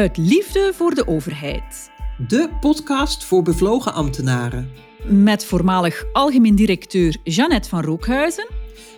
Uit 0.00 0.16
liefde 0.16 0.72
voor 0.74 0.94
de 0.94 1.06
overheid. 1.06 1.90
De 2.28 2.48
podcast 2.60 3.24
voor 3.24 3.42
bevlogen 3.42 3.92
ambtenaren. 3.92 4.70
Met 5.04 5.44
voormalig 5.44 6.04
algemeen 6.12 6.54
directeur 6.54 7.16
Jeannette 7.24 7.68
van 7.68 7.82
Rookhuizen. 7.82 8.48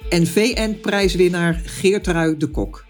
En 0.08 0.26
VN-prijswinnaar 0.26 1.62
Geertrui 1.64 2.36
de 2.36 2.46
Kok. 2.46 2.84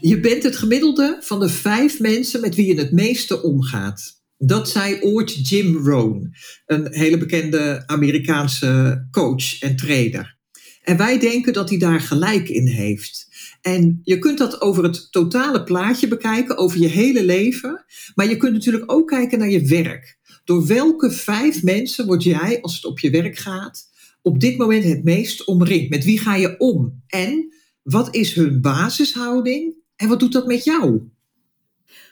Je 0.00 0.20
bent 0.20 0.42
het 0.42 0.56
gemiddelde 0.56 1.16
van 1.20 1.40
de 1.40 1.48
vijf 1.48 2.00
mensen 2.00 2.40
met 2.40 2.54
wie 2.54 2.66
je 2.66 2.80
het 2.80 2.92
meeste 2.92 3.42
omgaat. 3.42 4.22
Dat 4.36 4.68
zei 4.68 5.00
ooit 5.00 5.48
Jim 5.48 5.76
Rohn, 5.76 6.34
een 6.66 6.86
hele 6.90 7.18
bekende 7.18 7.82
Amerikaanse 7.86 9.06
coach 9.10 9.60
en 9.60 9.76
trainer. 9.76 10.38
En 10.82 10.96
wij 10.96 11.18
denken 11.18 11.52
dat 11.52 11.68
hij 11.68 11.78
daar 11.78 12.00
gelijk 12.00 12.48
in 12.48 12.66
heeft. 12.66 13.28
En 13.60 14.00
je 14.02 14.18
kunt 14.18 14.38
dat 14.38 14.60
over 14.60 14.82
het 14.82 15.08
totale 15.10 15.62
plaatje 15.62 16.08
bekijken, 16.08 16.56
over 16.56 16.80
je 16.80 16.88
hele 16.88 17.24
leven. 17.24 17.84
Maar 18.14 18.28
je 18.28 18.36
kunt 18.36 18.52
natuurlijk 18.52 18.92
ook 18.92 19.08
kijken 19.08 19.38
naar 19.38 19.50
je 19.50 19.66
werk. 19.66 20.18
Door 20.44 20.66
welke 20.66 21.10
vijf 21.10 21.62
mensen 21.62 22.06
word 22.06 22.22
jij, 22.22 22.60
als 22.60 22.74
het 22.74 22.84
op 22.84 22.98
je 22.98 23.10
werk 23.10 23.38
gaat, 23.38 23.88
op 24.22 24.40
dit 24.40 24.56
moment 24.56 24.84
het 24.84 25.04
meest 25.04 25.44
omringd? 25.44 25.90
Met 25.90 26.04
wie 26.04 26.18
ga 26.18 26.34
je 26.34 26.58
om? 26.58 27.02
En 27.06 27.54
wat 27.82 28.14
is 28.14 28.34
hun 28.34 28.60
basishouding? 28.60 29.79
En 30.00 30.08
wat 30.08 30.20
doet 30.20 30.32
dat 30.32 30.46
met 30.46 30.64
jou? 30.64 31.00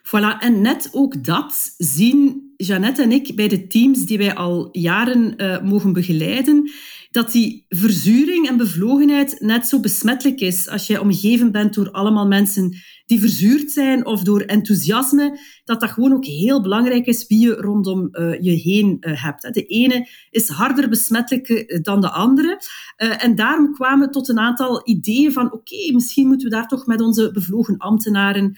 Voilà, 0.02 0.38
en 0.41 0.60
net 0.60 0.88
ook 0.92 1.24
dat 1.24 1.74
zien 1.76 2.52
Jeannette 2.57 3.02
en 3.02 3.13
ik 3.13 3.37
bij 3.37 3.49
de 3.49 3.66
teams 3.66 4.04
die 4.04 4.18
wij 4.18 4.35
al 4.35 4.68
jaren 4.73 5.35
uh, 5.37 5.63
mogen 5.63 5.93
begeleiden, 5.93 6.71
dat 7.10 7.32
die 7.32 7.65
verzuring 7.68 8.48
en 8.48 8.57
bevlogenheid 8.57 9.40
net 9.40 9.66
zo 9.66 9.80
besmettelijk 9.80 10.40
is 10.40 10.68
als 10.68 10.87
je 10.87 11.01
omgeven 11.01 11.52
bent 11.52 11.74
door 11.74 11.90
allemaal 11.90 12.26
mensen 12.26 12.76
die 13.07 13.21
verzuurd 13.21 13.71
zijn 13.71 14.07
of 14.07 14.23
door 14.23 14.41
enthousiasme, 14.41 15.38
dat 15.69 15.80
dat 15.80 15.91
gewoon 15.91 16.13
ook 16.13 16.24
heel 16.24 16.63
belangrijk 16.63 17.07
is 17.07 17.27
wie 17.27 17.41
je 17.41 17.55
rondom 17.55 18.09
uh, 18.13 18.41
je 18.41 18.51
heen 18.51 18.97
uh, 19.01 19.23
hebt. 19.23 19.55
De 19.55 19.66
ene 19.66 20.09
is 20.30 20.49
harder 20.49 20.88
besmettelijk 20.88 21.49
uh, 21.49 21.83
dan 21.83 22.01
de 22.01 22.10
andere. 22.10 22.60
en 22.97 23.35
daarom 23.35 23.75
kwamen 23.75 24.07
we 24.07 24.13
tot 24.13 24.29
een 24.29 24.38
aantal 24.38 24.88
ideeën 24.88 25.33
van 25.33 25.52
oké, 25.52 25.93
misschien 25.93 26.27
moeten 26.27 26.49
we 26.49 26.55
daar 26.55 26.69
toch 26.69 26.87
met 26.87 27.01
onze 27.01 27.30
bevlogen 27.30 27.77
ambtenaren 27.77 28.57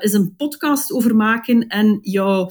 eens 0.00 0.12
een 0.12 0.34
podcast 0.36 0.92
over 0.92 1.16
maken 1.16 1.68
en 1.68 1.98
jou 2.00 2.50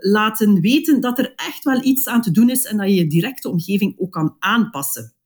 laten 0.00 0.60
weten 0.60 1.00
dat 1.00 1.18
er 1.18 1.32
echt 1.36 1.64
wel 1.64 1.84
iets 1.84 2.08
aan 2.08 2.22
te 2.22 2.30
doen 2.30 2.50
is 2.50 2.64
en 2.64 2.76
dat 2.76 2.86
je 2.86 2.94
je 2.94 3.06
directe 3.06 3.48
omgeving 3.48 3.94
ook 3.98 4.12
kan 4.12 4.36
aanpassen. 4.38 5.19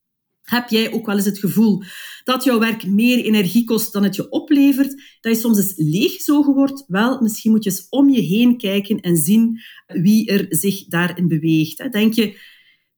Heb 0.44 0.68
jij 0.68 0.92
ook 0.92 1.06
wel 1.06 1.16
eens 1.16 1.24
het 1.24 1.38
gevoel 1.38 1.82
dat 2.24 2.44
jouw 2.44 2.58
werk 2.58 2.86
meer 2.86 3.24
energie 3.24 3.64
kost 3.64 3.92
dan 3.92 4.02
het 4.02 4.16
je 4.16 4.28
oplevert? 4.28 5.18
Dat 5.20 5.34
je 5.34 5.40
soms 5.40 5.56
eens 5.58 5.72
leeggezogen 5.76 6.54
wordt? 6.54 6.84
Wel, 6.86 7.20
misschien 7.20 7.50
moet 7.50 7.64
je 7.64 7.70
eens 7.70 7.86
om 7.90 8.10
je 8.10 8.20
heen 8.20 8.58
kijken 8.58 9.00
en 9.00 9.16
zien 9.16 9.60
wie 9.86 10.28
er 10.28 10.46
zich 10.48 10.86
daarin 10.86 11.28
beweegt. 11.28 11.92
Denk 11.92 12.12
je 12.12 12.38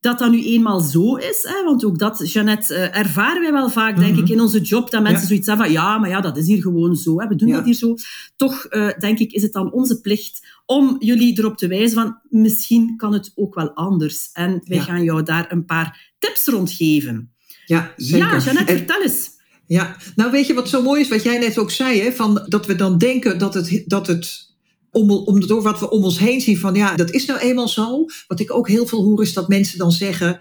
dat 0.00 0.18
dat 0.18 0.30
nu 0.30 0.44
eenmaal 0.44 0.80
zo 0.80 1.14
is? 1.14 1.48
Want 1.64 1.84
ook 1.84 1.98
dat, 1.98 2.32
Jeannette, 2.32 2.74
eh, 2.74 2.98
ervaren 2.98 3.42
wij 3.42 3.52
wel 3.52 3.70
vaak, 3.70 3.96
denk 3.96 4.16
ik, 4.16 4.22
mhm. 4.22 4.32
in 4.32 4.40
onze 4.40 4.60
job, 4.60 4.90
dat 4.90 5.02
mensen 5.02 5.26
zoiets 5.26 5.46
hebben 5.46 5.66
van 5.66 5.74
ja, 5.74 5.98
maar 5.98 6.10
ja, 6.10 6.20
dat 6.20 6.36
is 6.36 6.46
hier 6.46 6.62
gewoon 6.62 6.96
zo. 6.96 7.14
We 7.14 7.36
doen 7.36 7.50
dat 7.50 7.64
hier 7.64 7.74
zo. 7.74 7.94
Toch, 8.36 8.64
eh, 8.64 8.88
denk 8.98 9.18
ik, 9.18 9.32
is 9.32 9.42
het 9.42 9.52
dan 9.52 9.72
onze 9.72 10.00
plicht 10.00 10.46
om 10.66 10.96
jullie 10.98 11.38
erop 11.38 11.56
te 11.56 11.68
wijzen 11.68 11.94
van 12.02 12.18
misschien 12.28 12.96
kan 12.96 13.12
het 13.12 13.32
ook 13.34 13.54
wel 13.54 13.70
anders. 13.70 14.30
En 14.32 14.60
wij 14.64 14.80
gaan 14.80 15.02
jou 15.02 15.22
daar 15.22 15.52
een 15.52 15.64
paar 15.64 16.14
tips 16.18 16.46
rond 16.46 16.72
geven. 16.72 17.35
Ja, 17.66 17.92
zeker. 17.96 18.26
Ja, 18.26 18.38
Jeannette, 18.38 18.76
vertel 18.76 19.02
eens. 19.02 19.30
Ja, 19.66 19.96
nou 20.14 20.30
weet 20.30 20.46
je 20.46 20.54
wat 20.54 20.68
zo 20.68 20.82
mooi 20.82 21.00
is, 21.00 21.08
wat 21.08 21.22
jij 21.22 21.38
net 21.38 21.58
ook 21.58 21.70
zei, 21.70 22.00
hè, 22.00 22.12
van 22.12 22.44
dat 22.48 22.66
we 22.66 22.74
dan 22.74 22.98
denken 22.98 23.38
dat 23.38 23.54
het, 23.54 23.82
dat 23.86 24.06
het 24.06 24.54
om, 24.90 25.10
om, 25.10 25.46
door 25.46 25.62
wat 25.62 25.80
we 25.80 25.90
om 25.90 26.04
ons 26.04 26.18
heen 26.18 26.40
zien 26.40 26.58
van 26.58 26.74
ja, 26.74 26.94
dat 26.94 27.10
is 27.10 27.26
nou 27.26 27.40
eenmaal 27.40 27.68
zo. 27.68 28.04
Wat 28.26 28.40
ik 28.40 28.52
ook 28.52 28.68
heel 28.68 28.86
veel 28.86 29.02
hoor 29.02 29.22
is 29.22 29.32
dat 29.32 29.48
mensen 29.48 29.78
dan 29.78 29.92
zeggen, 29.92 30.40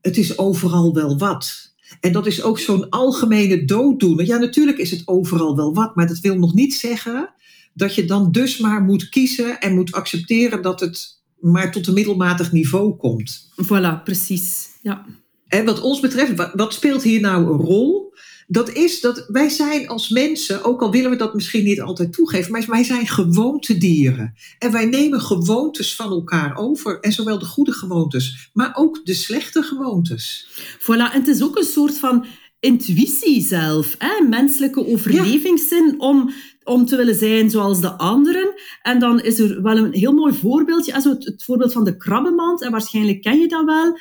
het 0.00 0.16
is 0.16 0.38
overal 0.38 0.94
wel 0.94 1.18
wat. 1.18 1.74
En 2.00 2.12
dat 2.12 2.26
is 2.26 2.42
ook 2.42 2.58
zo'n 2.58 2.88
algemene 2.88 3.64
dooddoener. 3.64 4.26
Ja, 4.26 4.38
natuurlijk 4.38 4.78
is 4.78 4.90
het 4.90 5.02
overal 5.04 5.56
wel 5.56 5.74
wat, 5.74 5.96
maar 5.96 6.06
dat 6.06 6.18
wil 6.18 6.38
nog 6.38 6.54
niet 6.54 6.74
zeggen 6.74 7.34
dat 7.74 7.94
je 7.94 8.04
dan 8.04 8.32
dus 8.32 8.58
maar 8.58 8.82
moet 8.82 9.08
kiezen 9.08 9.60
en 9.60 9.74
moet 9.74 9.92
accepteren 9.92 10.62
dat 10.62 10.80
het 10.80 11.20
maar 11.40 11.72
tot 11.72 11.86
een 11.86 11.94
middelmatig 11.94 12.52
niveau 12.52 12.96
komt. 12.96 13.48
Voilà, 13.64 14.02
precies. 14.04 14.68
Ja. 14.82 15.06
En 15.48 15.64
wat 15.64 15.80
ons 15.80 16.00
betreft, 16.00 16.52
wat, 16.54 16.74
speelt 16.74 17.02
hier 17.02 17.20
nou 17.20 17.46
een 17.46 17.60
rol? 17.60 18.14
Dat 18.48 18.72
is 18.72 19.00
dat 19.00 19.24
wij 19.28 19.48
zijn 19.48 19.88
als 19.88 20.08
mensen, 20.08 20.64
ook 20.64 20.82
al 20.82 20.90
willen 20.90 21.10
we 21.10 21.16
dat 21.16 21.34
misschien 21.34 21.64
niet 21.64 21.80
altijd 21.80 22.12
toegeven, 22.12 22.52
maar 22.52 22.64
wij 22.66 22.84
zijn 22.84 23.06
gewoontedieren. 23.06 24.34
En 24.58 24.72
wij 24.72 24.84
nemen 24.84 25.20
gewoontes 25.20 25.94
van 25.94 26.10
elkaar 26.10 26.56
over. 26.56 27.00
En 27.00 27.12
zowel 27.12 27.38
de 27.38 27.44
goede 27.44 27.72
gewoontes, 27.72 28.50
maar 28.52 28.72
ook 28.74 29.04
de 29.04 29.14
slechte 29.14 29.62
gewoontes. 29.62 30.48
Voilà, 30.78 31.12
en 31.12 31.18
het 31.18 31.28
is 31.28 31.42
ook 31.42 31.56
een 31.56 31.64
soort 31.64 31.98
van 31.98 32.26
intuïtie 32.60 33.44
zelf, 33.44 33.94
hè? 33.98 34.28
menselijke 34.28 34.86
overlevingszin 34.86 35.94
om, 36.00 36.32
om 36.66 36.86
te 36.86 36.96
willen 36.96 37.14
zijn 37.14 37.50
zoals 37.50 37.80
de 37.80 37.90
anderen. 37.90 38.54
En 38.82 38.98
dan 38.98 39.20
is 39.20 39.38
er 39.38 39.62
wel 39.62 39.76
een 39.76 39.92
heel 39.92 40.12
mooi 40.12 40.34
voorbeeldje, 40.34 40.94
also 40.94 41.10
het, 41.10 41.42
voorbeeld 41.44 41.72
van 41.72 41.84
de 41.84 41.96
krabbenmand, 41.96 42.62
en 42.62 42.70
waarschijnlijk 42.70 43.22
ken 43.22 43.38
je 43.38 43.48
dat 43.48 43.64
wel, 43.64 43.98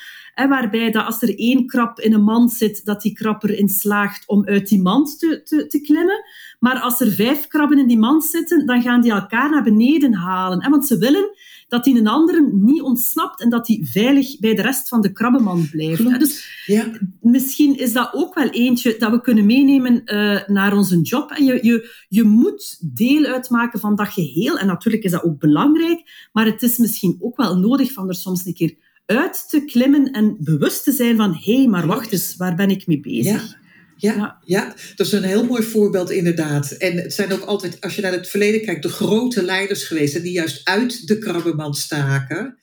waarbij 0.48 0.92
dat 0.92 1.06
als 1.06 1.22
er 1.22 1.38
één 1.38 1.68
krab 1.68 2.00
in 2.00 2.14
een 2.14 2.24
mand 2.24 2.52
zit, 2.52 2.86
dat 2.86 3.02
die 3.02 3.14
krab 3.14 3.44
erin 3.44 3.70
slaagt 3.70 4.28
om 4.28 4.46
uit 4.46 4.68
die 4.68 4.82
mand 4.82 5.20
te, 5.20 5.42
te, 5.44 5.68
te 5.68 5.82
klimmen. 5.82 6.24
Maar 6.60 6.80
als 6.80 7.02
er 7.02 7.12
vijf 7.12 7.48
krabben 7.48 7.80
in 7.80 7.88
die 7.88 8.00
mand 8.00 8.24
zitten, 8.24 8.66
dan 8.66 8.82
gaan 8.82 9.02
die 9.02 9.12
elkaar 9.12 9.50
naar 9.50 9.64
beneden 9.64 10.14
halen. 10.14 10.64
Hè? 10.64 10.70
Want 10.70 10.88
ze 10.88 10.98
willen 10.98 11.30
dat 11.68 11.84
die 11.84 11.98
een 12.00 12.08
andere 12.08 12.50
niet 12.54 12.82
ontsnapt 12.82 13.42
en 13.42 13.50
dat 13.50 13.66
die 13.66 13.90
veilig 13.92 14.40
bij 14.40 14.56
de 14.56 14.62
rest 14.62 14.88
van 14.88 15.02
de 15.02 15.12
krabbenmand 15.12 15.70
blijft. 15.70 16.20
Dus 16.20 16.64
ja. 16.66 16.92
misschien 17.22 17.78
is 17.78 17.94
dat 17.94 18.10
ook 18.14 18.34
wel 18.36 18.50
eentje 18.50 18.96
dat 19.00 19.12
we 19.12 19.22
kunnen 19.22 19.46
meenemen 19.46 20.02
uh, 20.06 20.48
naar 20.48 20.78
onze 20.78 21.02
job. 21.02 21.32
En 21.32 21.46
je, 21.46 21.60
je, 21.62 21.90
je 22.10 22.24
moet 22.24 22.78
deel 22.82 23.24
uitmaken 23.26 23.80
van 23.80 23.96
dat 23.96 24.08
geheel. 24.08 24.58
En 24.58 24.68
natuurlijk 24.68 25.04
is 25.04 25.12
dat 25.12 25.24
ook 25.24 25.40
belangrijk, 25.40 26.30
maar 26.34 26.46
het 26.46 26.62
is 26.62 26.78
misschien 26.78 27.18
ook 27.20 27.38
wel 27.38 27.58
nodig 27.58 27.92
van 27.92 28.08
er 28.08 28.16
soms 28.16 28.46
een 28.46 28.54
keer 28.54 28.76
uit 29.06 29.50
te 29.50 29.66
klimmen 29.66 30.12
en 30.12 30.38
bewust 30.40 30.84
te 30.84 30.92
zijn 30.92 31.16
van 31.16 31.34
hé, 31.34 31.56
hey, 31.56 31.68
maar 31.68 31.88
wacht 31.88 32.12
eens, 32.12 32.36
waar 32.36 32.56
ben 32.56 32.70
ik 32.70 32.88
mee 32.88 33.00
bezig? 33.00 33.50
Ja. 33.52 33.64
Ja, 33.98 34.42
ja, 34.44 34.76
dat 34.96 35.08
is 35.08 35.12
een 35.12 35.24
heel 35.24 35.46
mooi 35.46 35.64
voorbeeld 35.64 36.12
inderdaad. 36.12 36.72
En 36.72 36.98
het 36.98 37.14
zijn 37.14 37.34
ook 37.34 37.42
altijd, 37.42 37.82
als 37.82 37.96
je 37.96 38.02
naar 38.02 38.12
het 38.12 38.28
verleden 38.28 38.62
kijkt, 38.62 38.84
de 38.84 38.90
grote 38.90 39.44
leiders 39.44 39.84
geweest... 39.84 40.22
die 40.22 40.32
juist 40.32 40.62
uit 40.64 41.08
de 41.08 41.18
krabbenmand 41.18 41.78
staken... 41.78 42.58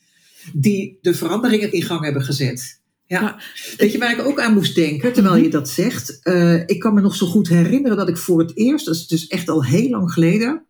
die 0.52 0.98
de 1.00 1.14
veranderingen 1.14 1.72
in 1.72 1.82
gang 1.82 2.04
hebben 2.04 2.22
gezet. 2.22 2.80
Ja. 3.06 3.40
Weet 3.76 3.92
je 3.92 3.98
waar 3.98 4.18
ik 4.18 4.26
ook 4.26 4.40
aan 4.40 4.54
moest 4.54 4.74
denken, 4.74 5.12
terwijl 5.12 5.36
je 5.36 5.50
dat 5.50 5.68
zegt? 5.68 6.20
Uh, 6.22 6.62
ik 6.66 6.78
kan 6.78 6.94
me 6.94 7.00
nog 7.00 7.14
zo 7.14 7.26
goed 7.26 7.48
herinneren 7.48 7.96
dat 7.96 8.08
ik 8.08 8.16
voor 8.16 8.38
het 8.38 8.56
eerst... 8.56 8.86
dat 8.86 8.94
is 8.94 9.06
dus 9.06 9.26
echt 9.26 9.48
al 9.48 9.64
heel 9.64 9.88
lang 9.88 10.12
geleden... 10.12 10.66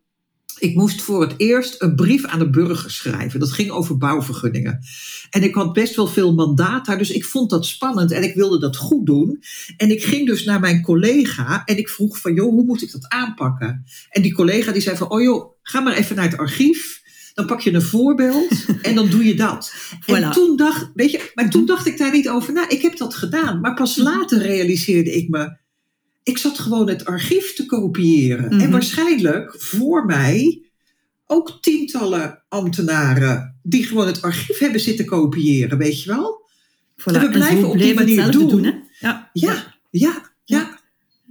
Ik 0.63 0.75
moest 0.75 1.01
voor 1.01 1.21
het 1.21 1.33
eerst 1.37 1.81
een 1.81 1.95
brief 1.95 2.25
aan 2.25 2.39
de 2.39 2.49
burger 2.49 2.91
schrijven. 2.91 3.39
Dat 3.39 3.51
ging 3.51 3.69
over 3.69 3.97
bouwvergunningen. 3.97 4.79
En 5.29 5.43
ik 5.43 5.55
had 5.55 5.73
best 5.73 5.95
wel 5.95 6.07
veel 6.07 6.33
mandaat 6.33 6.85
daar, 6.85 6.97
dus 6.97 7.11
ik 7.11 7.25
vond 7.25 7.49
dat 7.49 7.65
spannend 7.65 8.11
en 8.11 8.23
ik 8.23 8.35
wilde 8.35 8.59
dat 8.59 8.75
goed 8.75 9.05
doen. 9.05 9.43
En 9.77 9.91
ik 9.91 10.03
ging 10.03 10.27
dus 10.27 10.43
naar 10.43 10.59
mijn 10.59 10.81
collega 10.81 11.65
en 11.65 11.77
ik 11.77 11.89
vroeg 11.89 12.19
van, 12.19 12.33
joh, 12.33 12.49
hoe 12.49 12.63
moet 12.63 12.81
ik 12.81 12.91
dat 12.91 13.07
aanpakken? 13.07 13.85
En 14.09 14.21
die 14.21 14.33
collega 14.33 14.71
die 14.71 14.81
zei 14.81 14.97
van, 14.97 15.09
oh 15.09 15.21
joh, 15.21 15.51
ga 15.61 15.79
maar 15.79 15.95
even 15.95 16.15
naar 16.15 16.29
het 16.29 16.37
archief. 16.37 17.01
Dan 17.33 17.45
pak 17.45 17.61
je 17.61 17.73
een 17.73 17.81
voorbeeld 17.81 18.65
en 18.81 18.95
dan 18.95 19.09
doe 19.09 19.25
je 19.25 19.35
dat. 19.35 19.73
En 20.05 20.31
toen 20.31 20.55
dacht, 20.55 20.89
weet 20.93 21.11
je, 21.11 21.31
maar 21.33 21.49
toen 21.49 21.65
dacht 21.65 21.85
ik 21.85 21.97
daar 21.97 22.11
niet 22.11 22.29
over 22.29 22.53
na. 22.53 22.69
Ik 22.69 22.81
heb 22.81 22.97
dat 22.97 23.15
gedaan, 23.15 23.59
maar 23.59 23.73
pas 23.73 23.95
later 23.95 24.41
realiseerde 24.41 25.11
ik 25.11 25.29
me 25.29 25.61
ik 26.23 26.37
zat 26.37 26.59
gewoon 26.59 26.89
het 26.89 27.05
archief 27.05 27.53
te 27.53 27.65
kopiëren. 27.65 28.49
En 28.49 28.57
mhm. 28.57 28.71
waarschijnlijk 28.71 29.55
voor 29.57 30.05
mij 30.05 30.61
ook 31.25 31.57
tientallen 31.61 32.43
ambtenaren 32.49 33.59
die 33.63 33.85
gewoon 33.85 34.07
het 34.07 34.21
archief 34.21 34.57
hebben 34.57 34.79
zitten 34.79 35.05
kopiëren, 35.05 35.77
weet 35.77 36.03
je 36.03 36.09
wel? 36.09 36.41
En 37.05 37.19
we 37.19 37.29
blijven 37.29 37.69
op 37.69 37.77
die 37.77 37.93
manier 37.93 38.31
doen. 38.31 38.47
doen 38.47 38.63
hè? 38.63 38.71
Ja. 38.99 39.29
Ja, 39.33 39.75
ja, 39.89 40.31
ja. 40.43 40.81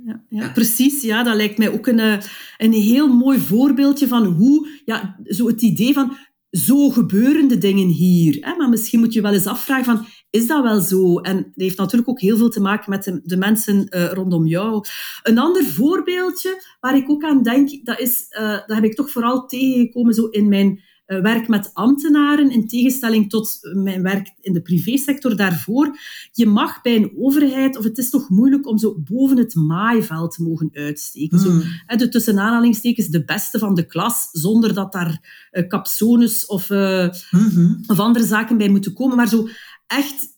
Ja, 0.04 0.24
ja, 0.28 0.48
precies. 0.48 1.02
Ja, 1.02 1.22
dat 1.22 1.36
lijkt 1.36 1.58
mij 1.58 1.70
ook 1.70 1.86
een, 1.86 1.98
eh, 1.98 2.18
een 2.58 2.72
heel 2.72 3.08
mooi 3.08 3.38
voorbeeldje 3.38 4.08
van 4.08 4.24
hoe, 4.24 4.68
ja, 4.84 5.16
zo 5.24 5.46
het 5.46 5.62
idee 5.62 5.92
van 5.92 6.16
zo 6.50 6.90
gebeuren 6.90 7.48
de 7.48 7.58
dingen 7.58 7.88
hier. 7.88 8.36
Hè? 8.40 8.56
Maar 8.56 8.68
misschien 8.68 9.00
moet 9.00 9.12
je 9.12 9.20
wel 9.20 9.32
eens 9.32 9.46
afvragen 9.46 9.84
van, 9.84 10.06
is 10.32 10.46
dat 10.46 10.62
wel 10.62 10.80
zo? 10.80 11.18
En 11.18 11.36
dat 11.36 11.52
heeft 11.54 11.78
natuurlijk 11.78 12.10
ook 12.10 12.20
heel 12.20 12.36
veel 12.36 12.48
te 12.48 12.60
maken 12.60 12.90
met 12.90 13.04
de, 13.04 13.20
de 13.24 13.36
mensen 13.36 13.86
uh, 13.90 14.12
rondom 14.12 14.46
jou. 14.46 14.84
Een 15.22 15.38
ander 15.38 15.64
voorbeeldje 15.64 16.62
waar 16.80 16.96
ik 16.96 17.10
ook 17.10 17.24
aan 17.24 17.42
denk, 17.42 17.84
dat, 17.84 18.00
is, 18.00 18.26
uh, 18.40 18.50
dat 18.50 18.74
heb 18.74 18.84
ik 18.84 18.94
toch 18.94 19.10
vooral 19.10 19.46
tegengekomen 19.46 20.14
zo 20.14 20.26
in 20.26 20.48
mijn 20.48 20.80
uh, 21.06 21.20
werk 21.20 21.48
met 21.48 21.70
ambtenaren, 21.72 22.50
in 22.50 22.68
tegenstelling 22.68 23.30
tot 23.30 23.58
mijn 23.74 24.02
werk 24.02 24.32
in 24.40 24.52
de 24.52 24.62
privésector 24.62 25.36
daarvoor. 25.36 25.98
Je 26.32 26.46
mag 26.46 26.80
bij 26.80 26.96
een 26.96 27.12
overheid, 27.18 27.76
of 27.76 27.84
het 27.84 27.98
is 27.98 28.10
toch 28.10 28.28
moeilijk 28.28 28.66
om 28.66 28.78
zo 28.78 28.96
boven 28.98 29.36
het 29.36 29.54
maaiveld 29.54 30.34
te 30.34 30.42
mogen 30.42 30.70
uitsteken. 30.72 31.38
Mm. 31.38 31.44
Zo, 31.44 31.50
hmm. 31.50 31.98
de 31.98 32.08
tussen 32.08 32.38
aanhalingstekens 32.38 33.06
de 33.06 33.24
beste 33.24 33.58
van 33.58 33.74
de 33.74 33.86
klas, 33.86 34.28
zonder 34.32 34.74
dat 34.74 34.92
daar 34.92 35.48
uh, 35.52 35.66
capsones 35.66 36.46
of, 36.46 36.70
mm 36.70 37.10
-hmm. 37.30 37.80
of 37.86 37.98
andere 37.98 38.24
zaken 38.24 38.56
bij 38.56 38.68
moeten 38.68 38.92
komen. 38.92 39.16
Maar 39.16 39.28
zo 39.28 39.48
echt 39.92 40.30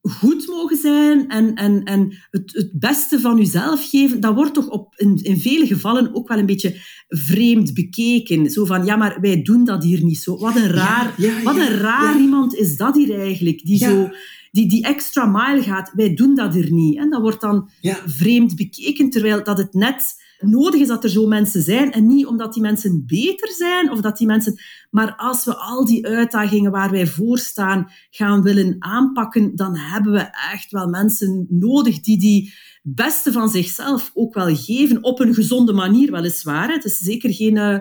goed 0.00 0.46
mogen 0.46 0.76
zijn 0.76 1.28
en, 1.28 1.54
en, 1.54 1.84
en 1.84 2.12
het, 2.30 2.52
het 2.52 2.70
beste 2.78 3.20
van 3.20 3.36
jezelf 3.36 3.90
geven, 3.90 4.20
dat 4.20 4.34
wordt 4.34 4.54
toch 4.54 4.68
op, 4.68 4.94
in, 4.96 5.22
in 5.22 5.40
vele 5.40 5.66
gevallen 5.66 6.14
ook 6.14 6.28
wel 6.28 6.38
een 6.38 6.46
beetje 6.46 6.76
vreemd 7.08 7.74
bekeken. 7.74 8.50
Zo 8.50 8.64
van, 8.64 8.84
ja, 8.84 8.96
maar 8.96 9.20
wij 9.20 9.42
doen 9.42 9.64
dat 9.64 9.82
hier 9.82 10.04
niet 10.04 10.18
zo. 10.18 10.38
Wat 10.38 10.56
een 10.56 10.70
raar, 10.70 11.14
ja, 11.16 11.38
ja, 11.38 11.42
wat 11.42 11.56
een 11.56 11.76
raar 11.76 12.20
iemand 12.20 12.54
is 12.54 12.76
dat 12.76 12.94
hier 12.96 13.20
eigenlijk, 13.20 13.64
die 13.64 13.78
zo... 13.78 14.10
Die, 14.50 14.68
die 14.68 14.84
extra 14.84 15.26
mile 15.26 15.62
gaat, 15.62 15.92
wij 15.94 16.14
doen 16.14 16.34
dat 16.34 16.54
er 16.54 16.72
niet. 16.72 16.98
En 16.98 17.10
dat 17.10 17.20
wordt 17.20 17.40
dan 17.40 17.70
vreemd 18.06 18.56
bekeken, 18.56 19.10
terwijl 19.10 19.44
dat 19.44 19.58
het 19.58 19.74
net 19.74 20.14
nodig 20.38 20.80
is 20.80 20.88
dat 20.88 21.04
er 21.04 21.10
zo 21.10 21.26
mensen 21.26 21.62
zijn. 21.62 21.92
En 21.92 22.06
niet 22.06 22.26
omdat 22.26 22.52
die 22.52 22.62
mensen 22.62 23.02
beter 23.06 23.48
zijn 23.48 23.90
of 23.90 24.00
dat 24.00 24.16
die 24.16 24.26
mensen. 24.26 24.60
Maar 24.90 25.14
als 25.16 25.44
we 25.44 25.56
al 25.56 25.84
die 25.84 26.06
uitdagingen 26.06 26.70
waar 26.70 26.90
wij 26.90 27.06
voor 27.06 27.38
staan 27.38 27.90
gaan 28.10 28.42
willen 28.42 28.76
aanpakken, 28.78 29.56
dan 29.56 29.76
hebben 29.76 30.12
we 30.12 30.30
echt 30.52 30.70
wel 30.70 30.88
mensen 30.88 31.46
nodig 31.48 32.00
die 32.00 32.18
die 32.18 32.54
beste 32.82 33.32
van 33.32 33.48
zichzelf 33.48 34.10
ook 34.14 34.34
wel 34.34 34.56
geven. 34.56 35.04
Op 35.04 35.20
een 35.20 35.34
gezonde 35.34 35.72
manier, 35.72 36.10
weliswaar. 36.10 36.72
Het 36.72 36.84
is 36.84 36.98
zeker 36.98 37.34
geen. 37.34 37.56
Uh, 37.56 37.78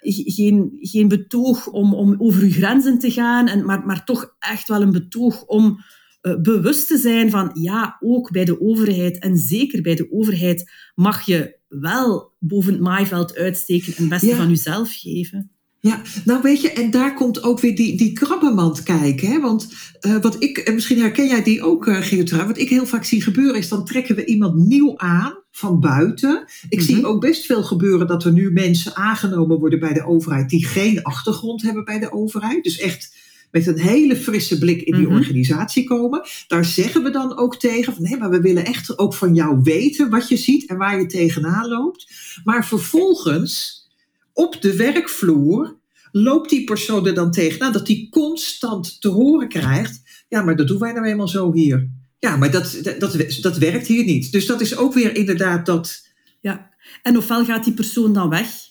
geen, 0.00 0.76
geen 0.80 1.08
betoog 1.08 1.66
om, 1.66 1.94
om 1.94 2.14
over 2.18 2.42
uw 2.42 2.50
grenzen 2.50 2.98
te 2.98 3.10
gaan, 3.10 3.48
en, 3.48 3.64
maar, 3.64 3.86
maar 3.86 4.04
toch 4.04 4.34
echt 4.38 4.68
wel 4.68 4.82
een 4.82 4.92
betoog 4.92 5.44
om 5.44 5.78
bewust 6.20 6.86
te 6.86 6.98
zijn 6.98 7.30
van 7.30 7.50
ja, 7.52 7.96
ook 8.00 8.30
bij 8.30 8.44
de 8.44 8.60
overheid 8.60 9.18
en 9.18 9.36
zeker 9.36 9.82
bij 9.82 9.94
de 9.94 10.12
overheid 10.12 10.70
mag 10.94 11.26
je 11.26 11.56
wel 11.68 12.32
boven 12.38 12.72
het 12.72 12.80
maaiveld 12.80 13.36
uitsteken 13.36 13.96
en 13.96 14.00
het 14.02 14.08
beste 14.08 14.36
van 14.36 14.48
jezelf 14.48 14.92
geven. 14.92 15.50
Ja, 15.80 16.02
nou 16.24 16.42
weet 16.42 16.60
je, 16.60 16.72
en 16.72 16.90
daar 16.90 17.14
komt 17.14 17.42
ook 17.42 17.60
weer 17.60 17.76
die, 17.76 17.96
die 17.96 18.12
krabbenmand 18.12 18.82
kijken. 18.82 19.28
Hè? 19.28 19.40
Want 19.40 19.68
uh, 20.00 20.20
wat 20.20 20.42
ik, 20.42 20.58
en 20.58 20.74
misschien 20.74 21.00
herken 21.00 21.28
jij 21.28 21.42
die 21.42 21.62
ook, 21.62 21.86
uh, 21.86 22.46
wat 22.46 22.58
ik 22.58 22.68
heel 22.68 22.86
vaak 22.86 23.04
zie 23.04 23.22
gebeuren 23.22 23.56
is, 23.56 23.68
dan 23.68 23.84
trekken 23.84 24.16
we 24.16 24.24
iemand 24.24 24.54
nieuw 24.54 24.98
aan 24.98 25.42
van 25.50 25.80
buiten. 25.80 26.44
Ik 26.68 26.80
zie 26.80 26.96
mhm. 26.96 27.06
ook 27.06 27.20
best 27.20 27.46
veel 27.46 27.62
gebeuren 27.62 28.06
dat 28.06 28.24
er 28.24 28.32
nu 28.32 28.50
mensen 28.52 28.96
aangenomen 28.96 29.58
worden 29.58 29.78
bij 29.78 29.92
de 29.92 30.06
overheid 30.06 30.48
die 30.48 30.66
geen 30.66 31.02
achtergrond 31.02 31.62
hebben 31.62 31.84
bij 31.84 31.98
de 31.98 32.12
overheid. 32.12 32.64
Dus 32.64 32.78
echt 32.78 33.16
met 33.50 33.66
een 33.66 33.78
hele 33.78 34.16
frisse 34.16 34.58
blik 34.58 34.82
in 34.82 34.94
die 34.94 35.06
mhm. 35.06 35.16
organisatie 35.16 35.84
komen. 35.84 36.22
Daar 36.46 36.64
zeggen 36.64 37.02
we 37.02 37.10
dan 37.10 37.36
ook 37.36 37.56
tegen 37.56 37.94
van 37.94 38.02
nee, 38.02 38.16
maar 38.16 38.30
we 38.30 38.40
willen 38.40 38.64
echt 38.64 38.98
ook 38.98 39.14
van 39.14 39.34
jou 39.34 39.60
weten 39.62 40.10
wat 40.10 40.28
je 40.28 40.36
ziet 40.36 40.68
en 40.68 40.76
waar 40.76 41.00
je 41.00 41.06
tegenaan 41.06 41.68
loopt. 41.68 42.12
Maar 42.44 42.66
vervolgens 42.66 43.86
op 44.32 44.62
de 44.62 44.76
werkvloer 44.76 45.76
loopt 46.12 46.50
die 46.50 46.64
persoon 46.64 47.06
er 47.06 47.14
dan 47.14 47.30
tegenaan 47.30 47.72
dat 47.72 47.86
die 47.86 48.08
constant 48.10 49.00
te 49.00 49.08
horen 49.08 49.48
krijgt. 49.48 50.02
Ja, 50.28 50.42
maar 50.42 50.56
dat 50.56 50.68
doen 50.68 50.78
wij 50.78 50.92
nou 50.92 51.06
eenmaal 51.06 51.28
zo 51.28 51.52
hier. 51.52 51.88
Ja, 52.18 52.36
maar 52.36 52.50
dat, 52.50 52.78
dat, 52.82 53.00
dat, 53.00 53.38
dat 53.40 53.58
werkt 53.58 53.86
hier 53.86 54.04
niet. 54.04 54.32
Dus 54.32 54.46
dat 54.46 54.60
is 54.60 54.76
ook 54.76 54.94
weer 54.94 55.16
inderdaad 55.16 55.66
dat. 55.66 56.06
Ja, 56.40 56.70
en 57.02 57.16
ofwel 57.16 57.44
gaat 57.44 57.64
die 57.64 57.74
persoon 57.74 58.12
dan 58.12 58.28
weg. 58.28 58.67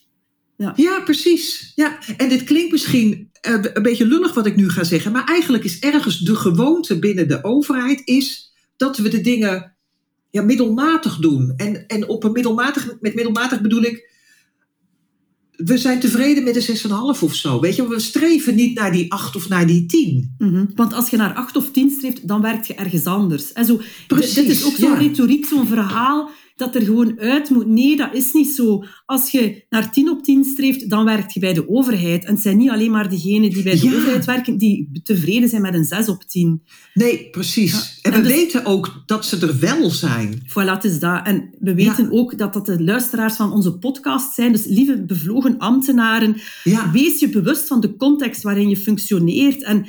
Ja, 0.57 0.74
ja 0.75 1.00
precies. 1.00 1.71
Ja. 1.75 2.00
En 2.18 2.30
dit 2.30 2.44
klinkt 2.44 2.71
misschien 2.71 3.30
uh, 3.48 3.57
een 3.74 3.83
beetje 3.83 4.07
lullig 4.07 4.33
wat 4.33 4.45
ik 4.45 4.56
nu 4.56 4.69
ga 4.69 4.83
zeggen, 4.83 5.12
maar 5.12 5.25
eigenlijk 5.25 5.63
is 5.63 5.80
ergens 5.80 6.19
de 6.19 6.36
gewoonte 6.36 7.00
binnen 7.00 7.27
de 7.27 7.44
overheid 7.44 8.01
is 8.06 8.54
dat 8.77 8.98
we 8.98 9.09
de 9.09 9.21
dingen 9.21 9.75
ja, 10.30 10.42
middelmatig 10.42 11.18
doen. 11.18 11.54
En, 11.57 11.88
en 11.88 12.07
op 12.07 12.24
een 12.24 12.31
middelmatig, 12.31 12.95
met 13.00 13.15
middelmatig 13.15 13.62
bedoel 13.62 13.83
ik, 13.83 14.15
we 15.51 15.77
zijn 15.77 16.00
tevreden 16.00 16.44
met 16.44 16.54
de 16.54 16.80
6,5 17.18 17.24
of 17.24 17.33
zo. 17.33 17.59
Weet 17.59 17.75
je, 17.75 17.88
we 17.88 18.00
streven 18.00 18.56
niet 18.56 18.75
naar 18.75 18.92
die 18.92 19.12
8 19.12 19.36
of 19.36 19.50
naar 19.50 19.68
die 19.68 19.86
10. 19.86 20.36
Mm 20.38 20.50
-hmm. 20.50 20.71
Want 20.75 20.94
als 20.94 21.09
je 21.09 21.18
naar 21.18 21.33
8 21.33 21.56
of 21.56 21.71
10 21.71 21.89
streeft, 21.89 22.27
dan 22.27 22.42
werk 22.42 22.63
je 22.63 22.74
ergens 22.74 23.06
anders. 23.06 23.54
En 23.54 23.65
zo, 23.65 23.81
Precies, 24.07 24.33
dit 24.33 24.50
is 24.50 24.65
ook 24.65 24.75
zo'n 24.75 24.92
ja. 24.92 24.98
retoriek, 24.98 25.45
zo'n 25.45 25.68
verhaal 25.68 26.30
dat 26.57 26.75
er 26.75 26.81
gewoon 26.81 27.19
uit 27.19 27.50
moet. 27.50 27.68
Nee, 27.68 27.95
dat 27.95 28.13
is 28.13 28.33
niet 28.33 28.48
zo. 28.48 28.83
Als 29.06 29.31
je 29.31 29.65
naar 29.69 29.92
10 29.92 30.09
op 30.09 30.24
10 30.24 30.44
streeft, 30.44 30.89
dan 30.89 31.06
werk 31.06 31.31
je 31.31 31.39
bij 31.39 31.54
de 31.54 31.69
overheid. 31.69 32.25
En 32.25 32.33
het 32.33 32.42
zijn 32.42 32.57
niet 32.57 32.69
alleen 32.69 32.92
maar 32.92 33.09
degenen 33.09 33.50
die 33.50 33.63
bij 33.63 33.80
de 33.80 33.95
overheid 33.95 34.25
werken, 34.25 34.57
die 34.57 34.89
tevreden 35.04 35.50
zijn 35.50 35.62
met 35.62 35.74
een 35.74 35.86
6 35.86 36.09
op 36.09 36.24
10. 36.24 36.62
Nee, 36.94 37.30
precies. 37.30 37.71
Ja. 37.71 37.80
En, 38.01 38.13
en, 38.13 38.21
we 38.21 38.27
dus, 38.27 38.38
weten 38.38 38.65
ook 38.65 39.04
dat 39.06 39.25
ze 39.25 39.38
er 39.48 39.59
wel 39.59 39.89
zijn. 39.89 40.42
Voilà, 40.50 40.71
het 40.74 40.83
is 40.83 41.00
dat. 41.00 41.25
En 41.25 41.50
we 41.59 41.74
weten 41.74 42.04
ja. 42.04 42.09
ook 42.09 42.38
dat 42.38 42.54
dat 42.54 42.65
de 42.65 42.83
luisteraars 42.83 43.36
van 43.36 43.51
onze 43.51 43.77
podcast 43.77 44.33
zijn. 44.33 44.51
Dus 44.51 44.65
lieve 44.65 45.06
bevlogen 45.06 45.57
ambtenaren, 45.57 46.36
wees 46.92 47.19
je 47.19 47.30
bewust 47.30 47.68
van 47.68 47.81
de 47.81 47.95
context 47.95 48.42
waarin 48.42 48.69
je 48.69 48.77
functioneert. 48.77 49.63
En 49.63 49.86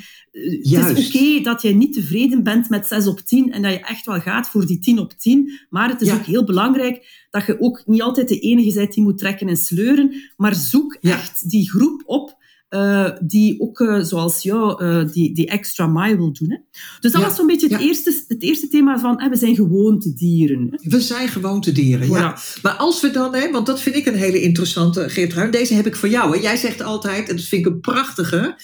Juist. 0.63 0.89
Het 0.89 0.99
is 0.99 1.15
oké 1.15 1.41
dat 1.43 1.63
je 1.63 1.75
niet 1.75 1.93
tevreden 1.93 2.43
bent 2.43 2.69
met 2.69 2.87
6 2.87 3.07
op 3.07 3.21
10 3.21 3.53
en 3.53 3.63
dat 3.63 3.73
je 3.73 3.81
echt 3.81 4.07
wel 4.07 4.21
gaat 4.21 4.49
voor 4.49 4.67
die 4.67 4.79
10 4.79 4.99
op 4.99 5.13
10. 5.13 5.61
Maar 5.71 5.89
het 5.89 6.01
is 6.01 6.09
ja. 6.09 6.15
ook 6.15 6.25
heel 6.25 6.45
belangrijk 6.45 7.27
dat 7.31 7.47
je 7.47 7.61
ook 7.61 7.83
niet 7.87 8.03
altijd 8.03 8.29
de 8.29 8.39
enige 8.39 8.79
bent 8.79 8.93
die 8.93 9.03
moet 9.03 9.19
trekken 9.19 9.49
en 9.49 9.57
sleuren. 9.57 10.15
Maar 10.37 10.55
zoek 10.55 10.97
ja. 11.01 11.13
echt 11.13 11.51
die 11.51 11.71
groep 11.71 12.03
op 12.07 12.37
uh, 12.71 13.11
die 13.21 13.61
ook, 13.61 13.81
uh, 13.81 14.03
zoals 14.03 14.43
jou, 14.43 14.85
uh, 14.85 15.13
die, 15.13 15.35
die 15.35 15.47
extra 15.47 15.87
mile 15.87 16.17
wil 16.17 16.33
doen. 16.33 16.51
Hè? 16.51 16.57
Dus 17.01 17.13
dat 17.13 17.21
ja. 17.21 17.27
was 17.27 17.37
zo'n 17.37 17.47
beetje 17.47 17.69
het, 17.69 17.81
eerste, 17.81 18.25
het 18.29 18.43
eerste 18.43 18.69
thema 18.69 18.99
van 18.99 19.29
we 19.31 19.37
zijn 19.37 19.55
gewoontedieren. 19.55 20.69
Hè? 20.71 20.91
We 20.91 21.01
zijn 21.01 21.29
gewoontedieren, 21.29 22.07
voilà. 22.07 22.11
ja. 22.11 22.39
Maar 22.63 22.73
als 22.73 23.01
we 23.01 23.11
dan, 23.11 23.35
hè, 23.35 23.51
want 23.51 23.67
dat 23.67 23.81
vind 23.81 23.97
ik 23.97 24.07
een 24.07 24.15
hele 24.15 24.41
interessante, 24.41 25.09
Geert 25.09 25.53
deze 25.53 25.75
heb 25.75 25.87
ik 25.87 25.97
voor 25.97 26.09
jou. 26.09 26.37
Hè? 26.37 26.43
Jij 26.43 26.57
zegt 26.57 26.83
altijd, 26.83 27.29
en 27.29 27.37
dat 27.37 27.45
vind 27.45 27.67
ik 27.67 27.73
een 27.73 27.81
prachtige 27.81 28.57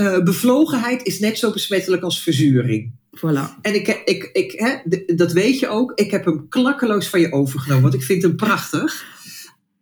uh, 0.00 0.22
bevlogenheid 0.22 1.02
is 1.02 1.18
net 1.18 1.38
zo 1.38 1.50
besmettelijk 1.50 2.02
als 2.02 2.22
verzuring. 2.22 2.92
Voilà. 3.16 3.60
En 3.62 3.74
ik, 3.74 4.02
ik, 4.04 4.30
ik, 4.32 4.52
hè, 4.56 4.76
dat 5.14 5.32
weet 5.32 5.58
je 5.58 5.68
ook. 5.68 5.92
Ik 5.94 6.10
heb 6.10 6.24
hem 6.24 6.48
klakkeloos 6.48 7.08
van 7.08 7.20
je 7.20 7.32
overgenomen, 7.32 7.82
want 7.82 7.94
ik 7.94 8.02
vind 8.02 8.22
hem 8.22 8.36
prachtig. 8.36 9.04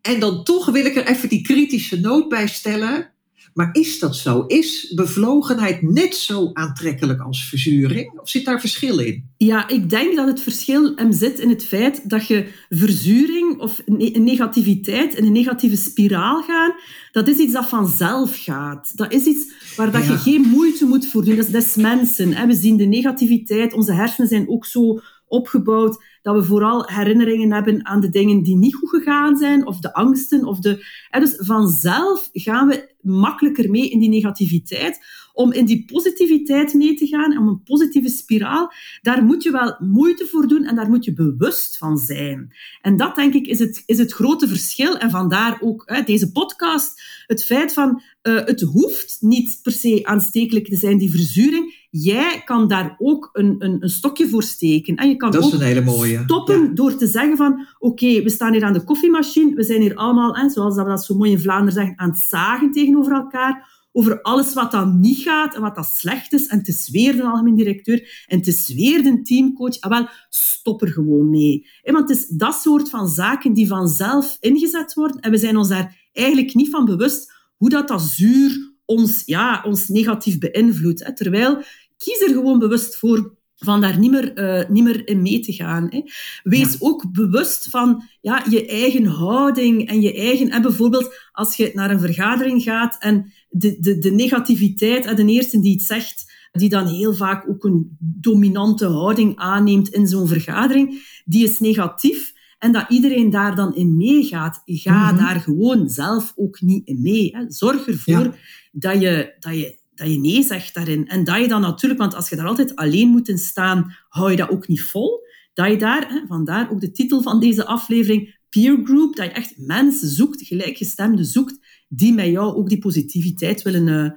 En 0.00 0.20
dan 0.20 0.44
toch 0.44 0.66
wil 0.66 0.84
ik 0.84 0.96
er 0.96 1.06
even 1.06 1.28
die 1.28 1.42
kritische 1.42 2.00
noot 2.00 2.28
bij 2.28 2.48
stellen. 2.48 3.12
Maar 3.58 3.68
is 3.72 3.98
dat 3.98 4.16
zo? 4.16 4.44
Is 4.46 4.92
bevlogenheid 4.94 5.82
net 5.82 6.14
zo 6.14 6.50
aantrekkelijk 6.52 7.20
als 7.20 7.48
verzuring? 7.48 8.20
Of 8.20 8.28
zit 8.28 8.44
daar 8.44 8.60
verschil 8.60 8.98
in? 8.98 9.24
Ja, 9.36 9.68
ik 9.68 9.90
denk 9.90 10.16
dat 10.16 10.26
het 10.26 10.40
verschil 10.40 10.92
hem 10.96 11.12
zit 11.12 11.38
in 11.38 11.48
het 11.48 11.64
feit 11.64 12.10
dat 12.10 12.26
je 12.26 12.46
verzuring 12.68 13.60
of 13.60 13.82
negativiteit 14.12 15.14
in 15.14 15.24
een 15.24 15.32
negatieve 15.32 15.76
spiraal 15.76 16.42
gaan, 16.42 16.72
dat 17.12 17.28
is 17.28 17.36
iets 17.36 17.52
dat 17.52 17.68
vanzelf 17.68 18.42
gaat. 18.42 18.96
Dat 18.96 19.12
is 19.12 19.24
iets 19.24 19.52
waar 19.76 19.92
dat 19.92 20.04
ja. 20.04 20.12
je 20.12 20.18
geen 20.18 20.42
moeite 20.42 20.84
moet 20.84 21.06
voor 21.06 21.24
doen. 21.24 21.36
Dat 21.36 21.46
is 21.46 21.52
des 21.52 21.76
mensen. 21.76 22.46
We 22.46 22.54
zien 22.54 22.76
de 22.76 22.84
negativiteit, 22.84 23.72
onze 23.72 23.92
hersenen 23.92 24.28
zijn 24.28 24.48
ook 24.48 24.66
zo 24.66 25.00
opgebouwd 25.28 26.04
dat 26.22 26.34
we 26.34 26.44
vooral 26.44 26.86
herinneringen 26.86 27.52
hebben 27.52 27.86
aan 27.86 28.00
de 28.00 28.10
dingen 28.10 28.42
die 28.42 28.56
niet 28.56 28.74
goed 28.74 28.88
gegaan 28.88 29.36
zijn, 29.36 29.66
of 29.66 29.78
de 29.80 29.94
angsten. 29.94 30.44
Of 30.44 30.58
de, 30.58 30.86
dus 31.10 31.34
vanzelf 31.36 32.28
gaan 32.32 32.68
we 32.68 32.94
makkelijker 33.00 33.70
mee 33.70 33.90
in 33.90 33.98
die 33.98 34.08
negativiteit. 34.08 35.00
Om 35.38 35.52
in 35.52 35.64
die 35.64 35.84
positiviteit 35.92 36.74
mee 36.74 36.94
te 36.94 37.06
gaan, 37.06 37.38
om 37.38 37.48
een 37.48 37.62
positieve 37.62 38.08
spiraal, 38.08 38.72
daar 39.02 39.24
moet 39.24 39.42
je 39.42 39.50
wel 39.50 39.76
moeite 39.78 40.26
voor 40.26 40.48
doen 40.48 40.64
en 40.64 40.74
daar 40.74 40.88
moet 40.88 41.04
je 41.04 41.12
bewust 41.12 41.76
van 41.76 41.98
zijn. 41.98 42.54
En 42.80 42.96
dat, 42.96 43.14
denk 43.14 43.34
ik, 43.34 43.46
is 43.46 43.58
het, 43.58 43.82
is 43.86 43.98
het 43.98 44.12
grote 44.12 44.48
verschil. 44.48 44.96
En 44.96 45.10
vandaar 45.10 45.58
ook 45.60 45.82
hè, 45.86 46.02
deze 46.02 46.32
podcast, 46.32 47.02
het 47.26 47.44
feit 47.44 47.72
van 47.72 48.02
uh, 48.22 48.44
het 48.44 48.60
hoeft 48.60 49.16
niet 49.20 49.58
per 49.62 49.72
se 49.72 50.00
aanstekelijk 50.02 50.68
te 50.68 50.76
zijn, 50.76 50.98
die 50.98 51.10
verzuring 51.10 51.86
jij 51.90 52.42
kan 52.44 52.68
daar 52.68 52.96
ook 52.98 53.30
een, 53.32 53.56
een, 53.58 53.76
een, 53.80 53.88
stokje 53.88 54.28
voor 54.28 54.42
steken. 54.42 54.96
En 54.96 55.08
je 55.08 55.16
kan 55.16 55.30
dat 55.30 55.42
ook 55.42 55.52
is 55.52 55.58
een 55.58 55.66
hele 55.66 55.80
mooie. 55.80 56.22
stoppen 56.24 56.62
ja. 56.62 56.70
door 56.74 56.96
te 56.96 57.06
zeggen 57.06 57.36
van 57.36 57.52
oké, 57.78 58.04
okay, 58.04 58.22
we 58.22 58.30
staan 58.30 58.52
hier 58.52 58.64
aan 58.64 58.72
de 58.72 58.84
koffiemachine, 58.84 59.54
we 59.54 59.62
zijn 59.62 59.80
hier 59.80 59.94
allemaal, 59.94 60.34
en 60.34 60.50
zoals 60.50 60.74
dat 60.74 60.84
we 60.84 60.90
dat 60.90 61.04
zo 61.04 61.14
mooi 61.14 61.30
in 61.30 61.40
Vlaanderen 61.40 61.72
zeggen, 61.72 61.98
aan 61.98 62.10
het 62.10 62.18
zagen 62.18 62.70
tegenover 62.72 63.12
elkaar, 63.12 63.77
over 63.92 64.22
alles 64.22 64.54
wat 64.54 64.70
dan 64.70 65.00
niet 65.00 65.18
gaat 65.18 65.54
en 65.54 65.60
wat 65.60 65.74
dat 65.74 65.86
slecht 65.86 66.32
is. 66.32 66.46
En 66.46 66.58
het 66.58 66.68
is 66.68 66.86
de 66.86 67.22
algemeen 67.22 67.54
directeur 67.54 68.24
en 68.26 68.38
het 68.38 68.46
is 68.46 68.66
de 68.66 69.20
teamcoach. 69.22 69.80
Ah, 69.80 69.90
wel, 69.90 70.08
stop 70.28 70.82
er 70.82 70.88
gewoon 70.88 71.30
mee. 71.30 71.66
Want 71.82 72.08
het 72.08 72.18
is 72.18 72.28
dat 72.28 72.54
soort 72.54 72.90
van 72.90 73.08
zaken 73.08 73.52
die 73.52 73.66
vanzelf 73.66 74.36
ingezet 74.40 74.94
worden 74.94 75.20
en 75.20 75.30
we 75.30 75.38
zijn 75.38 75.56
ons 75.56 75.68
daar 75.68 76.08
eigenlijk 76.12 76.54
niet 76.54 76.70
van 76.70 76.84
bewust 76.84 77.32
hoe 77.56 77.68
dat, 77.68 77.88
dat 77.88 78.02
zuur 78.02 78.72
ons, 78.84 79.22
ja, 79.24 79.62
ons 79.66 79.88
negatief 79.88 80.38
beïnvloedt. 80.38 81.16
Terwijl 81.16 81.62
kies 81.96 82.20
er 82.20 82.28
gewoon 82.28 82.58
bewust 82.58 82.96
voor 82.96 83.37
van 83.58 83.80
daar 83.80 83.98
niet 83.98 84.10
meer, 84.10 84.60
uh, 84.60 84.68
niet 84.68 84.84
meer 84.84 85.08
in 85.08 85.22
mee 85.22 85.40
te 85.40 85.52
gaan. 85.52 85.86
Hè. 85.90 86.02
Wees 86.42 86.80
ook 86.80 87.12
bewust 87.12 87.70
van 87.70 88.02
ja, 88.20 88.44
je 88.50 88.66
eigen 88.66 89.06
houding 89.06 89.88
en 89.88 90.00
je 90.00 90.14
eigen... 90.14 90.50
En 90.50 90.62
bijvoorbeeld 90.62 91.14
als 91.32 91.56
je 91.56 91.70
naar 91.74 91.90
een 91.90 92.00
vergadering 92.00 92.62
gaat 92.62 92.96
en 92.98 93.32
de, 93.48 93.76
de, 93.80 93.98
de 93.98 94.10
negativiteit, 94.10 95.04
en 95.04 95.16
de 95.16 95.32
eerste 95.32 95.60
die 95.60 95.72
het 95.72 95.82
zegt, 95.82 96.32
die 96.52 96.68
dan 96.68 96.86
heel 96.86 97.14
vaak 97.14 97.48
ook 97.48 97.64
een 97.64 97.96
dominante 97.98 98.86
houding 98.86 99.36
aanneemt 99.36 99.88
in 99.88 100.06
zo'n 100.06 100.28
vergadering, 100.28 101.02
die 101.24 101.44
is 101.44 101.60
negatief. 101.60 102.36
En 102.58 102.72
dat 102.72 102.84
iedereen 102.88 103.30
daar 103.30 103.56
dan 103.56 103.74
in 103.74 103.96
meegaat. 103.96 104.62
Ga 104.64 105.12
mhm. 105.12 105.24
daar 105.24 105.40
gewoon 105.40 105.88
zelf 105.88 106.32
ook 106.36 106.60
niet 106.60 106.86
in 106.86 107.02
mee. 107.02 107.36
Hè. 107.36 107.44
Zorg 107.48 107.86
ervoor 107.86 108.34
dat, 108.72 109.00
je, 109.00 109.34
dat, 109.38 109.54
je, 109.54 109.77
dat 109.98 110.10
je 110.10 110.18
nee 110.18 110.42
zegt 110.42 110.74
daarin. 110.74 111.08
En 111.08 111.24
dat 111.24 111.40
je 111.40 111.48
dan 111.48 111.60
natuurlijk, 111.60 112.00
want 112.00 112.14
als 112.14 112.28
je 112.28 112.36
daar 112.36 112.46
altijd 112.46 112.76
alleen 112.76 113.08
moet 113.08 113.28
in 113.28 113.38
staan, 113.38 113.94
hou 114.08 114.30
je 114.30 114.36
dat 114.36 114.50
ook 114.50 114.68
niet 114.68 114.82
vol. 114.82 115.26
Dat 115.54 115.70
je 115.70 115.76
daar, 115.76 116.08
hè, 116.08 116.26
vandaar 116.26 116.70
ook 116.70 116.80
de 116.80 116.92
titel 116.92 117.22
van 117.22 117.40
deze 117.40 117.66
aflevering, 117.66 118.36
peer 118.48 118.80
group, 118.84 119.16
dat 119.16 119.26
je 119.26 119.32
echt 119.32 119.54
mensen 119.56 120.08
zoekt, 120.08 120.46
gelijkgestemden 120.46 121.24
zoekt, 121.24 121.58
die 121.88 122.12
met 122.12 122.26
jou 122.26 122.56
ook 122.56 122.68
die 122.68 122.78
positiviteit 122.78 123.62
willen 123.62 123.86
uh, 123.86 124.10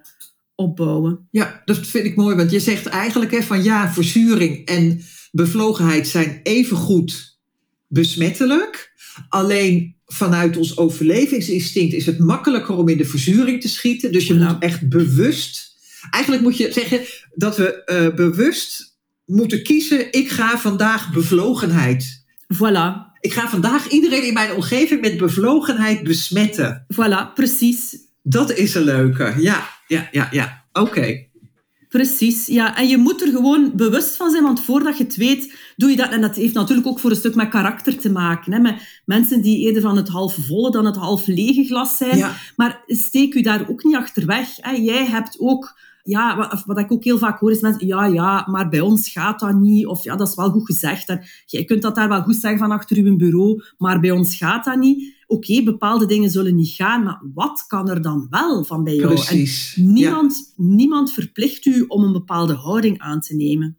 opbouwen. 0.56 1.28
Ja, 1.32 1.62
dat 1.66 1.88
vind 1.88 2.06
ik 2.06 2.16
mooi, 2.16 2.36
want 2.36 2.52
je 2.52 2.60
zegt 2.60 2.86
eigenlijk 2.86 3.32
hè, 3.32 3.42
van 3.42 3.64
ja, 3.64 3.94
verzuring 3.94 4.66
en 4.66 5.02
bevlogenheid 5.32 6.08
zijn 6.08 6.40
even 6.44 6.78
goed 6.78 7.40
besmettelijk. 7.88 8.92
Alleen 9.30 9.96
vanuit 10.06 10.58
ons 10.58 10.78
overlevingsinstinct 10.78 11.94
is 11.94 12.06
het 12.06 12.20
makkelijker 12.20 12.76
om 12.76 12.88
in 12.88 12.98
de 12.98 13.06
verzuring 13.06 13.62
te 13.62 13.68
schieten. 13.70 14.12
Dus 14.12 14.28
je 14.28 14.34
moet 14.34 14.56
echt 14.60 14.90
bewust. 14.90 15.71
Eigenlijk 16.10 16.44
moet 16.44 16.58
je 16.58 16.72
zeggen 16.72 17.00
dat 17.34 17.58
we 17.58 17.82
uh, 17.86 18.16
bewust 18.16 18.98
moeten 19.26 19.64
kiezen. 19.64 20.12
Ik 20.12 20.30
ga 20.30 20.58
vandaag 20.58 21.14
bevlogenheid. 21.14 22.26
Voilà. 22.54 23.10
Ik 23.20 23.34
ga 23.34 23.50
vandaag 23.50 23.90
iedereen 23.90 24.28
in 24.28 24.34
mijn 24.34 24.54
omgeving 24.54 25.02
met 25.02 25.18
bevlogenheid 25.18 26.04
besmetten. 26.04 26.86
Voilà, 26.94 27.34
precies. 27.34 27.98
Dat 28.24 28.52
is 28.52 28.76
een 28.76 28.84
leuke. 28.84 29.34
Ja, 29.38 29.70
ja, 29.88 30.10
ja, 30.12 30.28
ja. 30.32 30.66
Oké. 30.74 31.30
Precies, 31.90 32.46
ja. 32.46 32.78
En 32.78 32.88
je 32.88 32.98
moet 32.98 33.22
er 33.22 33.28
gewoon 33.28 33.72
bewust 33.76 34.16
van 34.16 34.32
zijn, 34.32 34.44
want 34.44 34.64
voordat 34.64 34.98
je 34.98 35.04
het 35.04 35.16
weet, 35.16 35.54
doe 35.76 35.90
je 35.90 35.96
dat. 35.96 36.12
En 36.12 36.22
dat 36.22 36.36
heeft 36.36 36.54
natuurlijk 36.54 36.88
ook 36.88 37.00
voor 37.00 37.10
een 37.10 37.16
stuk 37.16 37.36
met 37.36 37.50
karakter 37.50 37.98
te 37.98 38.10
maken. 38.10 38.54
Hè? 38.54 38.60
Met 38.60 39.02
mensen 39.06 39.42
die 39.42 39.60
eerder 39.60 39.82
van 39.82 39.98
het 39.98 40.08
half 40.08 40.38
volle 40.48 40.72
dan 40.72 40.86
het 40.86 40.96
half 40.96 41.28
lege 41.28 41.64
glas 41.64 41.98
zijn. 41.98 42.32
Maar 42.56 42.84
steek 42.88 43.34
u 43.34 43.42
daar 43.42 43.70
ook 43.70 43.84
niet 43.84 43.96
achter 43.96 44.26
weg. 44.26 44.48
Hè? 44.56 44.72
Jij 44.72 45.06
hebt 45.06 45.36
ook 45.40 45.80
ja, 46.12 46.36
wat, 46.38 46.64
wat, 46.66 46.80
ik 46.80 46.92
ook 46.92 47.04
heel 47.04 47.18
vaak 47.18 47.40
hoor 47.40 47.52
is 47.52 47.60
mensen, 47.60 47.88
ja, 47.88 48.06
ja, 48.06 48.48
maar 48.50 48.70
bij 48.70 48.80
ons 48.80 49.10
gaat 49.10 49.40
dat 49.40 49.60
niet. 49.60 49.86
Of 49.86 50.04
ja, 50.04 50.16
dat 50.16 50.28
is 50.28 50.36
wel 50.36 50.50
goed 50.50 50.66
gezegd. 50.66 51.10
En 51.10 51.24
jij 51.46 51.64
kunt 51.64 51.82
dat 51.82 51.96
daar 51.96 52.10
wel 52.10 52.22
goed 52.22 52.36
zeggen 52.36 52.60
van 52.60 52.72
achter 52.72 52.98
uw 52.98 53.16
bureau, 53.16 53.64
maar 53.78 54.00
bij 54.00 54.12
ons 54.12 54.36
gaat 54.36 54.66
dat 54.66 54.80
niet. 54.80 55.20
Oké, 55.28 55.64
bepaalde 55.64 56.06
dingen 56.06 56.30
zullen 56.30 56.56
niet 56.56 56.70
gaan, 56.70 57.04
maar 57.04 57.22
wat 57.34 57.66
kan 57.68 57.90
er 57.90 58.02
dan 58.02 58.28
wel 58.30 58.64
van 58.64 58.84
bij 58.84 58.96
jou? 58.96 59.14
Precies. 59.14 59.74
En 59.78 59.94
niemand, 59.94 60.54
niemand 60.56 61.12
verplicht 61.12 61.66
u 61.66 61.86
om 61.88 62.04
een 62.04 62.12
bepaalde 62.12 62.54
houding 62.54 63.00
aan 63.00 63.20
te 63.20 63.36
nemen. 63.36 63.78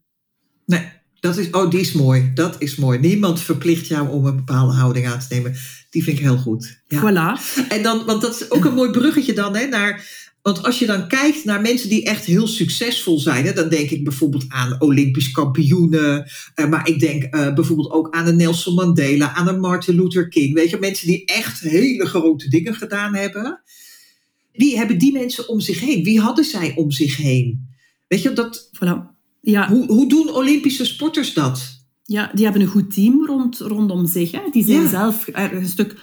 Nee, 0.67 0.89
dat 1.23 1.37
is, 1.37 1.51
oh, 1.51 1.71
die 1.71 1.81
is 1.81 1.93
mooi. 1.93 2.31
Dat 2.35 2.57
is 2.59 2.77
mooi. 2.77 2.99
Niemand 2.99 3.41
verplicht 3.41 3.87
jou 3.87 4.09
om 4.09 4.27
een 4.27 4.37
bepaalde 4.37 4.73
houding 4.73 5.07
aan 5.07 5.19
te 5.19 5.27
nemen. 5.29 5.55
Die 5.91 6.03
vind 6.03 6.17
ik 6.19 6.23
heel 6.23 6.37
goed. 6.37 6.83
Ja. 6.87 7.01
Voilà. 7.01 7.41
En 7.69 7.83
dan, 7.83 8.05
want 8.05 8.23
dat 8.23 8.35
is 8.35 8.51
ook 8.51 8.65
een 8.65 8.75
mooi 8.75 8.91
bruggetje 8.91 9.33
dan 9.33 9.57
hè, 9.57 9.67
naar 9.67 10.22
want 10.43 10.63
als 10.63 10.79
je 10.79 10.87
dan 10.87 11.09
kijkt 11.09 11.45
naar 11.45 11.61
mensen 11.61 11.89
die 11.89 12.05
echt 12.05 12.25
heel 12.25 12.47
succesvol 12.47 13.19
zijn, 13.19 13.45
hè, 13.45 13.53
dan 13.53 13.69
denk 13.69 13.91
ik 13.91 14.05
bijvoorbeeld 14.05 14.45
aan 14.49 14.81
Olympisch 14.81 15.31
kampioenen, 15.31 16.31
uh, 16.57 16.69
maar 16.69 16.89
ik 16.89 17.01
denk 17.01 17.35
uh, 17.35 17.55
bijvoorbeeld 17.55 17.91
ook 17.91 18.15
aan 18.15 18.27
een 18.27 18.37
Nelson 18.37 18.75
Mandela, 18.75 19.35
aan 19.35 19.49
een 19.49 19.61
Martin 19.61 19.95
Luther 19.95 20.29
King. 20.29 20.55
Weet 20.55 20.71
je, 20.71 20.79
mensen 20.79 21.07
die 21.07 21.25
echt 21.25 21.61
hele 21.61 22.07
grote 22.07 22.49
dingen 22.49 22.75
gedaan 22.75 23.15
hebben. 23.15 23.63
Wie 24.53 24.77
hebben 24.77 24.99
die 24.99 25.13
mensen 25.13 25.49
om 25.49 25.61
zich 25.61 25.81
heen? 25.81 26.05
Wie 26.05 26.21
hadden 26.21 26.45
zij 26.45 26.73
om 26.77 26.91
zich 26.91 27.17
heen? 27.17 27.69
Weet 28.09 28.23
je, 28.23 28.33
dat. 28.33 28.71
Voilà. 28.77 29.11
Ja. 29.41 29.69
Hoe, 29.69 29.87
hoe 29.87 30.09
doen 30.09 30.35
Olympische 30.35 30.85
sporters 30.85 31.35
dat? 31.35 31.81
Ja, 32.05 32.31
die 32.35 32.45
hebben 32.45 32.63
een 32.63 32.69
goed 32.69 32.95
team 32.95 33.27
rond, 33.27 33.59
rondom 33.59 34.07
zich. 34.07 34.31
Hè. 34.31 34.41
Die 34.51 34.65
zijn 34.65 34.89
zelf 34.89 35.27
een 35.33 35.67
stuk 35.67 35.97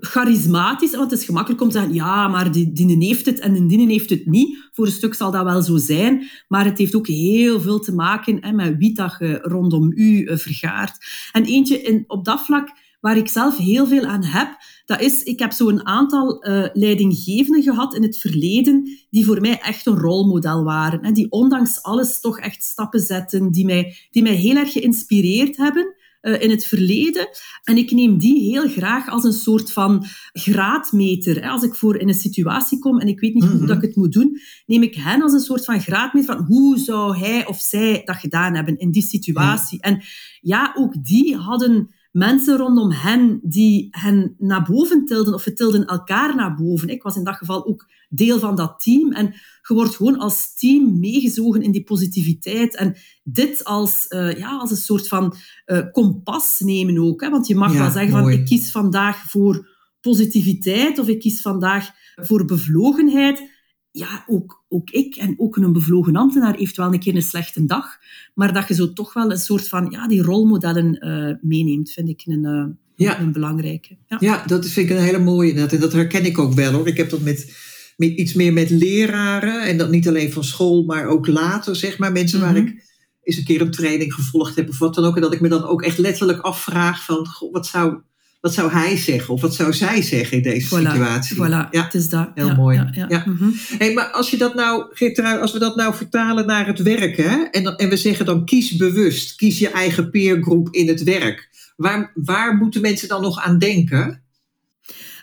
charismatisch, 0.00 0.96
want 0.96 1.10
het 1.10 1.20
is 1.20 1.26
gemakkelijk 1.26 1.62
om 1.62 1.68
te 1.68 1.78
zeggen, 1.78 1.94
ja, 1.94 2.28
maar 2.28 2.52
die, 2.52 2.72
die 2.72 3.06
heeft 3.06 3.26
het 3.26 3.38
en 3.38 3.66
die 3.66 3.86
heeft 3.86 4.10
het 4.10 4.26
niet. 4.26 4.68
Voor 4.72 4.86
een 4.86 4.92
stuk 4.92 5.14
zal 5.14 5.30
dat 5.30 5.44
wel 5.44 5.62
zo 5.62 5.76
zijn, 5.76 6.30
maar 6.48 6.64
het 6.64 6.78
heeft 6.78 6.94
ook 6.94 7.06
heel 7.06 7.60
veel 7.60 7.78
te 7.78 7.94
maken 7.94 8.38
hè, 8.40 8.52
met 8.52 8.76
wie 8.78 8.94
dat 8.94 9.16
je 9.18 9.38
rondom 9.42 9.92
u 9.94 10.22
uh, 10.22 10.36
vergaart. 10.36 11.06
En 11.32 11.44
eentje 11.44 12.04
op 12.06 12.24
dat 12.24 12.40
vlak 12.40 12.72
waar 13.00 13.16
ik 13.16 13.28
zelf 13.28 13.56
heel 13.56 13.86
veel 13.86 14.04
aan 14.04 14.24
heb, 14.24 14.56
dat 14.84 15.00
is, 15.00 15.22
ik 15.22 15.38
heb 15.38 15.52
zo 15.52 15.68
een 15.68 15.86
aantal 15.86 16.46
uh, 16.46 16.66
leidinggevenden 16.72 17.62
gehad 17.62 17.94
in 17.94 18.02
het 18.02 18.18
verleden 18.18 18.98
die 19.10 19.24
voor 19.24 19.40
mij 19.40 19.60
echt 19.60 19.86
een 19.86 19.98
rolmodel 19.98 20.64
waren. 20.64 21.04
Hè, 21.04 21.12
die 21.12 21.30
ondanks 21.30 21.82
alles 21.82 22.20
toch 22.20 22.38
echt 22.38 22.62
stappen 22.62 23.00
zetten, 23.00 23.52
die 23.52 23.64
mij, 23.64 23.96
die 24.10 24.22
mij 24.22 24.34
heel 24.34 24.56
erg 24.56 24.72
geïnspireerd 24.72 25.56
hebben. 25.56 25.93
Eh, 26.24 26.42
in 26.42 26.50
het 26.50 26.66
verleden. 26.66 27.28
En 27.64 27.76
ik 27.76 27.90
neem 27.90 28.18
die 28.18 28.50
heel 28.50 28.68
graag 28.68 29.08
als 29.08 29.24
een 29.24 29.32
soort 29.32 29.72
van 29.72 30.04
graadmeter. 30.32 31.48
Als 31.48 31.62
ik 31.62 31.74
voor 31.74 31.96
in 31.96 32.08
een 32.08 32.14
situatie 32.14 32.78
kom 32.78 33.00
en 33.00 33.08
ik 33.08 33.20
weet 33.20 33.34
niet 33.34 33.44
hoe 33.44 33.54
mhm. 33.54 33.66
dat 33.66 33.76
ik 33.76 33.82
het 33.82 33.96
moet 33.96 34.12
doen, 34.12 34.40
neem 34.66 34.82
ik 34.82 34.94
hen 34.94 35.22
als 35.22 35.32
een 35.32 35.40
soort 35.40 35.64
van 35.64 35.80
graadmeter 35.80 36.34
van 36.34 36.44
hoe 36.44 36.78
zou 36.78 37.16
hij 37.16 37.46
of 37.46 37.60
zij 37.60 38.02
dat 38.04 38.16
gedaan 38.16 38.54
hebben 38.54 38.78
in 38.78 38.90
die 38.90 39.02
situatie. 39.02 39.80
En 39.80 40.02
ja, 40.40 40.72
ook 40.76 41.04
die 41.04 41.36
hadden 41.36 41.93
mensen 42.16 42.56
rondom 42.56 42.90
hen 42.90 43.40
die 43.42 43.88
hen 43.90 44.34
naar 44.38 44.62
boven 44.62 45.04
tilden, 45.04 45.34
of 45.34 45.44
we 45.44 45.52
tilden 45.52 45.84
elkaar 45.86 46.34
naar 46.34 46.54
boven. 46.54 46.88
Ik 46.88 47.02
was 47.02 47.16
in 47.16 47.24
dat 47.24 47.36
geval 47.36 47.66
ook 47.66 47.86
deel 48.08 48.38
van 48.38 48.56
dat 48.56 48.80
team. 48.80 49.12
En 49.12 49.34
je 49.68 49.74
wordt 49.74 49.96
gewoon 49.96 50.18
als 50.18 50.54
team 50.54 50.98
meegezogen 50.98 51.62
in 51.62 51.72
die 51.72 51.84
positiviteit. 51.84 52.76
En 52.76 52.96
dit 53.22 53.64
als, 53.64 54.06
uh, 54.08 54.38
ja, 54.38 54.58
als 54.58 54.70
een 54.70 54.76
soort 54.76 55.08
van 55.08 55.34
uh, 55.66 55.80
kompas 55.92 56.60
nemen 56.60 56.98
ook. 56.98 57.20
Hè? 57.20 57.30
Want 57.30 57.46
je 57.46 57.54
mag 57.54 57.72
wel 57.72 57.90
zeggen 57.90 58.10
van, 58.10 58.30
ik 58.30 58.44
kies 58.44 58.70
vandaag 58.70 59.30
voor 59.30 59.68
positiviteit, 60.00 60.98
of 60.98 61.08
ik 61.08 61.20
kies 61.20 61.40
vandaag 61.40 61.90
voor 62.14 62.44
bevlogenheid 62.44 63.53
ja, 63.96 64.24
ook, 64.26 64.64
ook 64.68 64.90
ik 64.90 65.16
en 65.16 65.34
ook 65.36 65.56
een 65.56 65.72
bevlogen 65.72 66.16
ambtenaar 66.16 66.56
heeft 66.56 66.76
wel 66.76 66.92
een 66.92 67.00
keer 67.00 67.14
een 67.14 67.22
slechte 67.22 67.64
dag. 67.64 67.98
Maar 68.34 68.52
dat 68.52 68.68
je 68.68 68.74
zo 68.74 68.92
toch 68.92 69.12
wel 69.12 69.30
een 69.30 69.38
soort 69.38 69.68
van 69.68 69.86
ja, 69.90 70.08
die 70.08 70.22
rolmodellen 70.22 71.06
uh, 71.06 71.34
meeneemt, 71.40 71.90
vind 71.90 72.08
ik 72.08 72.22
een, 72.24 72.44
uh, 72.44 72.64
ja. 72.94 73.20
een 73.20 73.32
belangrijke. 73.32 73.96
Ja. 74.06 74.16
ja, 74.20 74.44
dat 74.46 74.66
vind 74.66 74.90
ik 74.90 74.96
een 74.96 75.02
hele 75.02 75.18
mooie. 75.18 75.52
En 75.52 75.80
dat 75.80 75.92
herken 75.92 76.24
ik 76.24 76.38
ook 76.38 76.52
wel 76.52 76.72
hoor. 76.72 76.88
Ik 76.88 76.96
heb 76.96 77.10
dat 77.10 77.20
met, 77.20 77.56
met 77.96 78.10
iets 78.10 78.32
meer 78.32 78.52
met 78.52 78.70
leraren. 78.70 79.62
En 79.62 79.78
dat 79.78 79.90
niet 79.90 80.08
alleen 80.08 80.32
van 80.32 80.44
school, 80.44 80.84
maar 80.84 81.06
ook 81.06 81.26
later, 81.26 81.76
zeg 81.76 81.98
maar. 81.98 82.12
Mensen 82.12 82.40
waar 82.40 82.54
mhm. 82.54 82.66
ik 82.66 82.84
eens 83.22 83.36
een 83.36 83.44
keer 83.44 83.60
een 83.60 83.70
training 83.70 84.14
gevolgd 84.14 84.56
heb 84.56 84.68
of 84.68 84.78
wat 84.78 84.94
dan 84.94 85.04
ook. 85.04 85.14
En 85.14 85.22
dat 85.22 85.32
ik 85.32 85.40
me 85.40 85.48
dan 85.48 85.64
ook 85.64 85.82
echt 85.82 85.98
letterlijk 85.98 86.40
afvraag 86.40 87.04
van, 87.04 87.26
goh, 87.26 87.52
wat 87.52 87.66
zou 87.66 88.00
wat 88.44 88.54
zou 88.54 88.70
hij 88.70 88.96
zeggen 88.96 89.34
of 89.34 89.40
wat 89.40 89.54
zou 89.54 89.72
zij 89.72 90.02
zeggen 90.02 90.36
in 90.36 90.42
deze 90.42 90.66
situatie? 90.66 91.36
Voilà, 91.36 91.70
ja, 91.70 91.84
het 91.84 91.94
is 91.94 92.08
dat. 92.08 92.30
Heel 92.34 92.54
mooi. 92.54 92.84
Ja, 93.08 93.24
mhm. 93.26 93.50
hey, 93.78 93.92
maar 93.92 94.10
als, 94.10 94.30
je 94.30 94.36
dat 94.36 94.54
nou, 94.54 94.92
als 95.40 95.52
we 95.52 95.58
dat 95.58 95.76
nou 95.76 95.94
vertalen 95.94 96.46
naar 96.46 96.66
het 96.66 96.82
werk, 96.82 97.16
hè, 97.16 97.42
en, 97.42 97.76
en 97.76 97.88
we 97.88 97.96
zeggen 97.96 98.26
dan 98.26 98.44
kies 98.44 98.76
bewust, 98.76 99.36
kies 99.36 99.58
je 99.58 99.70
eigen 99.70 100.10
peergroep 100.10 100.68
in 100.70 100.88
het 100.88 101.02
werk. 101.02 101.48
Waar, 101.76 102.12
waar 102.14 102.56
moeten 102.56 102.80
mensen 102.80 103.08
dan 103.08 103.22
nog 103.22 103.40
aan 103.40 103.58
denken? 103.58 104.22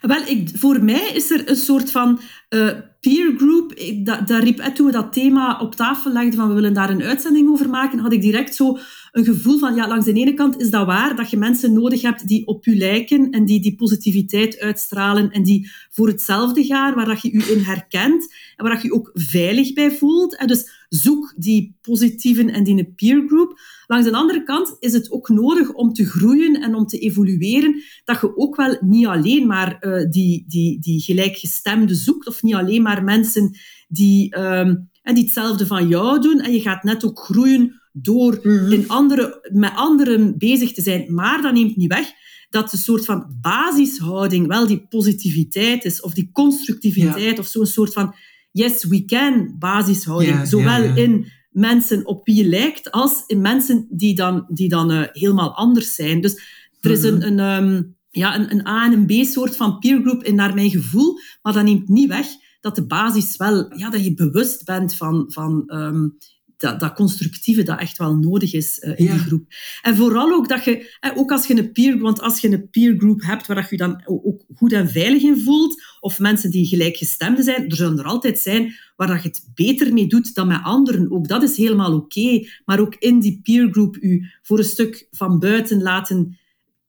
Wel, 0.02 0.24
ik, 0.26 0.50
voor 0.54 0.84
mij 0.84 1.12
is 1.14 1.32
er 1.32 1.50
een 1.50 1.56
soort 1.56 1.92
van 1.92 2.20
uh, 2.50 2.70
peer 3.00 3.34
group. 3.38 3.74
dat, 4.06 4.28
dat 4.28 4.44
riep, 4.44 4.60
toen 4.60 4.86
we 4.86 4.92
dat 4.92 5.14
thema 5.14 5.60
op 5.60 5.76
tafel 5.76 6.12
legden 6.12 6.34
van 6.34 6.48
we 6.48 6.54
willen 6.54 6.74
daar 6.74 6.90
een 6.90 7.04
uitzending 7.04 7.50
over 7.50 7.70
maken, 7.70 8.00
had 8.00 8.14
ik 8.14 8.22
direct 8.22 8.56
zo 8.56 8.78
een 9.12 9.26
gevoel 9.26 9.58
van, 9.58 9.76
ja, 9.76 9.88
langs 9.88 10.06
de 10.06 10.14
ene 10.14 10.34
kant 10.34 10.60
is 10.60 10.70
dat 10.70 10.86
waar, 10.86 11.16
dat 11.16 11.30
je 11.30 11.38
mensen 11.38 11.74
nodig 11.74 12.02
hebt 12.02 12.28
die 12.28 12.48
op 12.48 12.66
u 12.66 12.78
lijken 12.78 13.30
en 13.30 13.46
die 13.46 13.62
die 13.62 13.76
positiviteit 13.76 14.60
uitstralen 14.60 15.32
en 15.32 15.44
die 15.44 15.72
voor 15.90 16.08
hetzelfde 16.08 16.64
gaan, 16.64 16.96
waar 16.96 17.06
dat 17.06 17.22
je 17.22 17.32
u 17.32 17.44
in 17.52 17.60
herkent 17.60 18.34
en 18.56 18.64
waar 18.64 18.74
dat 18.74 18.82
je 18.82 18.88
je 18.88 18.94
ook 18.94 19.10
veilig 19.14 19.74
bij 19.74 19.92
voelt. 19.92 20.38
En 20.38 20.48
dus 20.48 20.86
zoek 20.90 21.34
die 21.38 21.78
positieven 21.82 22.50
en 22.50 22.64
die 22.64 22.94
peer 22.96 23.24
group. 23.28 23.60
Langs 23.88 24.06
de 24.06 24.14
andere 24.14 24.44
kant 24.44 24.76
is 24.80 24.94
het 24.94 25.12
ook 25.12 25.30
nodig 25.30 25.72
om 25.74 25.94
te 25.94 26.06
groeien 26.06 26.62
en 26.62 26.76
om 26.76 26.86
te 26.86 26.98
evolueren, 26.98 27.84
dat 28.04 28.22
je 28.22 28.38
ook 28.38 28.56
wel 28.56 28.78
niet 28.82 29.06
alleen 29.06 29.48
maar 29.48 29.78
uh, 29.82 30.10
die, 30.10 30.46
die, 30.48 30.80
die 30.80 31.02
gelijkgestemde 31.02 31.96
zoekt, 31.96 32.28
of 32.28 32.44
niet 32.44 32.56
alleen 32.56 32.82
maar 32.82 33.04
mensen 33.04 33.58
die, 33.88 34.40
um, 34.40 34.90
die 35.04 35.24
hetzelfde 35.24 35.66
van 35.68 35.88
jou 35.88 36.22
doen. 36.22 36.40
En 36.40 36.54
je 36.54 36.62
gaat 36.62 36.84
net 36.84 37.06
ook 37.06 37.20
groeien 37.20 37.81
door 37.92 38.40
mhm. 38.44 38.72
in 38.72 38.90
andere, 38.90 39.50
met 39.52 39.72
anderen 39.76 40.38
bezig 40.38 40.74
te 40.74 40.82
zijn. 40.82 41.14
Maar 41.14 41.42
dat 41.42 41.54
neemt 41.54 41.76
niet 41.76 41.94
weg 41.94 42.12
dat 42.50 42.74
een 42.74 42.80
soort 42.80 43.06
van 43.06 43.38
basishouding 43.42 44.48
wel 44.48 44.68
die 44.68 44.86
positiviteit 44.90 45.86
is, 45.86 46.02
of 46.02 46.14
die 46.14 46.30
constructiviteit, 46.32 47.40
of 47.40 47.48
zo'n 47.48 47.66
soort 47.66 47.94
van 47.94 48.16
yes, 48.52 48.86
we 48.86 49.06
can 49.06 49.56
basishouding. 49.60 50.48
Zowel 50.48 50.96
in 50.96 51.32
mensen 51.52 52.06
op 52.06 52.26
wie 52.26 52.36
je 52.36 52.46
lijkt, 52.46 52.92
als 52.92 53.24
in 53.28 53.42
mensen 53.42 53.88
die 53.90 54.16
dan, 54.16 54.46
die 54.50 54.70
dan 54.70 54.92
uh, 54.92 55.04
helemaal 55.12 55.56
anders 55.56 55.96
zijn. 55.96 56.22
Dus 56.22 56.42
er 56.82 56.92
is 56.92 57.04
een, 57.04 57.28
een, 57.28 57.40
um, 57.64 57.96
ja, 58.10 58.36
een, 58.36 58.52
een 58.52 58.68
A- 58.68 58.86
en 58.86 58.94
een 58.94 59.06
B-soort 59.06 59.56
van 59.56 59.80
peergroup 59.80 60.24
in 60.24 60.36
naar 60.36 60.54
mijn 60.54 60.70
gevoel, 60.70 61.20
maar 61.42 61.54
dat 61.54 61.64
neemt 61.64 61.88
niet 61.88 62.08
weg 62.08 62.28
dat 62.62 62.76
de 62.76 62.86
basis 62.86 63.38
wel, 63.38 63.78
ja, 63.78 63.90
dat 63.90 64.06
je 64.06 64.14
bewust 64.14 64.66
bent 64.66 64.96
van, 64.96 65.26
van 65.28 65.64
um, 65.68 66.18
dat, 66.62 66.80
dat 66.80 66.94
constructieve 66.94 67.64
dat 67.64 67.80
echt 67.80 67.98
wel 67.98 68.16
nodig 68.16 68.54
is 68.54 68.80
uh, 68.80 69.00
in 69.00 69.06
die 69.06 69.20
groep. 69.20 69.46
En 69.82 69.96
vooral 69.96 70.34
ook 70.34 70.50
dat 70.50 70.64
je, 70.64 70.96
eh, 71.00 71.12
ook 71.16 71.32
als 71.32 71.48
je 71.48 71.58
een 71.58 71.72
peer, 71.72 72.00
want 72.00 72.22
als 72.22 72.40
je 72.40 72.52
een 72.52 72.70
peergroup 72.70 73.22
hebt 73.22 73.48
waar 73.48 73.68
je 73.70 73.78
dan 73.78 74.02
ook 74.06 74.46
goed 74.56 74.74
en 74.74 74.90
veilig 74.90 75.22
in 75.22 75.42
voelt, 75.42 75.84
of 76.00 76.20
mensen 76.20 76.52
die 76.52 76.66
gelijkgestemden 76.66 77.44
zijn, 77.44 77.70
er 77.70 77.76
zullen 77.76 78.00
er 78.00 78.06
altijd 78.06 78.40
zijn 78.40 78.74
waar 78.96 79.08
dat 79.08 79.24
je 79.24 79.30
het 79.30 79.50
beter 79.54 79.94
mee 79.94 80.08
doet 80.08 80.36
dan 80.36 80.48
met 80.48 80.64
anderen. 80.64 81.12
Ook 81.12 81.28
dat 81.28 81.44
is 81.44 81.58
helemaal 81.58 81.94
oké. 81.94 82.48
Maar 82.66 82.80
ook 82.80 82.96
in 82.96 83.20
die 83.20 83.40
peergroup 83.44 83.98
u 84.02 84.26
voor 84.42 84.58
een 84.58 84.64
stuk 84.64 85.08
van 85.12 85.40
buiten 85.40 85.82
laten 85.82 86.40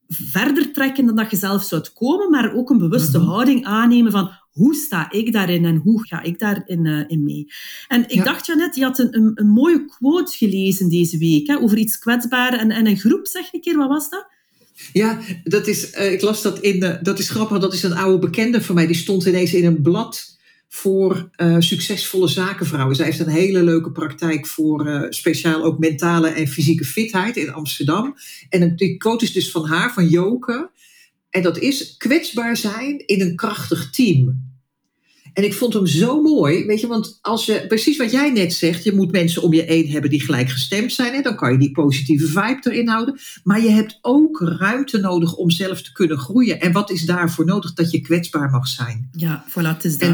verder 0.09 0.73
trekken 0.73 1.07
dan 1.07 1.17
dat 1.17 1.31
je 1.31 1.37
zelf 1.37 1.63
zou 1.63 1.83
komen, 1.95 2.31
maar 2.31 2.55
ook 2.55 2.71
een 2.71 2.79
bewuste 2.79 3.19
mm 3.19 3.25
-hmm. 3.25 3.33
houding 3.33 3.65
aannemen 3.65 4.13
van 4.13 4.31
hoe 4.53 4.75
sta 4.75 5.11
ik 5.11 5.33
daarin 5.33 5.65
en 5.65 5.77
hoe 5.77 6.07
ga 6.07 6.23
ik 6.23 6.39
daarin 6.39 6.85
uh, 6.85 7.05
in 7.07 7.25
mee? 7.25 7.47
En 7.89 8.03
ik 8.03 8.13
ja. 8.13 8.25
dacht, 8.25 8.47
Janet, 8.47 8.75
je 8.75 8.83
had 8.83 8.99
een, 8.99 9.17
een, 9.17 9.33
een, 9.35 9.49
mooie 9.49 9.85
quote 9.85 10.37
gelezen 10.37 10.89
deze 10.89 11.19
week 11.19 11.47
hè, 11.47 11.61
over 11.61 11.79
iets 11.79 11.99
kwetsbaar 11.99 12.53
en, 12.59 12.71
en 12.71 12.87
een 12.87 12.99
groep. 12.99 13.27
Zeg 13.27 13.53
een 13.53 13.61
keer, 13.61 13.77
wat 13.77 13.89
was 13.89 14.11
dat? 14.11 14.27
Ja, 14.93 15.21
dat 15.45 15.67
is, 15.67 15.95
uh, 15.95 16.13
ik 16.13 16.23
las 16.23 16.43
dat 16.43 16.59
in, 16.59 16.83
uh, 16.83 16.95
dat 17.03 17.19
is 17.19 17.31
grappig, 17.31 17.59
dat 17.59 17.73
is 17.73 17.83
een 17.83 17.97
oude 17.97 18.19
bekende 18.19 18.63
van 18.63 18.75
mij. 18.75 18.87
Die 18.87 18.97
stond 18.97 19.25
ineens 19.27 19.55
in 19.55 19.65
een 19.65 19.83
blad 19.83 20.41
voor 20.69 21.31
uh, 21.37 21.57
succesvolle 21.59 22.29
zakenvrouwen. 22.29 22.97
Zij 22.97 23.05
heeft 23.05 23.21
een 23.21 23.29
hele 23.29 23.63
leuke 23.63 23.93
praktijk 23.93 24.47
voor 24.47 25.07
speciaal 25.11 25.63
ook 25.63 25.79
mentale 25.79 26.29
en 26.29 26.49
fysieke 26.49 26.85
fitheid 26.85 27.37
in 27.37 27.53
Amsterdam. 27.53 28.15
En 28.49 28.77
die 28.77 28.97
quote 28.97 29.25
is 29.25 29.33
dus 29.33 29.51
van 29.51 29.67
haar, 29.67 29.93
van 29.93 30.09
Joke. 30.09 30.71
En 31.33 31.43
dat 31.43 31.59
is 31.59 31.97
kwetsbaar 31.97 32.57
zijn 32.57 33.07
in 33.07 33.21
een 33.21 33.37
krachtig 33.37 33.91
team. 33.91 34.51
En 35.33 35.45
ik 35.45 35.55
vond 35.55 35.75
hem 35.75 35.87
zo 35.87 36.23
mooi, 36.23 36.67
weet 36.67 36.81
je, 36.81 36.87
want 36.87 37.19
als 37.21 37.47
je, 37.47 37.65
precies 37.69 37.97
wat 37.97 38.11
jij 38.11 38.31
net 38.31 38.53
zegt, 38.53 38.85
je 38.85 38.95
moet 38.95 39.13
mensen 39.13 39.43
om 39.43 39.53
je 39.53 39.63
heen 39.63 39.91
hebben 39.91 40.11
die 40.11 40.21
gelijkgestemd 40.21 40.93
zijn, 40.93 41.15
hè, 41.15 41.23
dan 41.23 41.37
kan 41.37 41.53
je 41.53 41.59
die 41.59 41.71
positieve 41.71 42.27
vibe 42.27 42.61
erin 42.63 42.89
houden. 42.89 43.19
Maar 43.45 43.63
je 43.63 43.71
hebt 43.71 43.99
ook 44.01 44.41
ruimte 44.59 44.99
nodig 44.99 45.35
om 45.35 45.51
zelf 45.51 45.83
te 45.83 45.93
kunnen 45.93 46.19
groeien. 46.19 46.61
En 46.61 46.73
wat 46.73 46.91
is 46.91 47.05
daarvoor 47.05 47.45
nodig? 47.45 47.73
Dat 47.75 47.91
je 47.91 48.01
kwetsbaar 48.01 48.51
mag 48.51 48.69
zijn. 48.69 49.09
Ja, 49.13 49.45
voilà, 49.49 49.77
het 49.77 49.85
is 49.85 49.99
dat. 49.99 50.09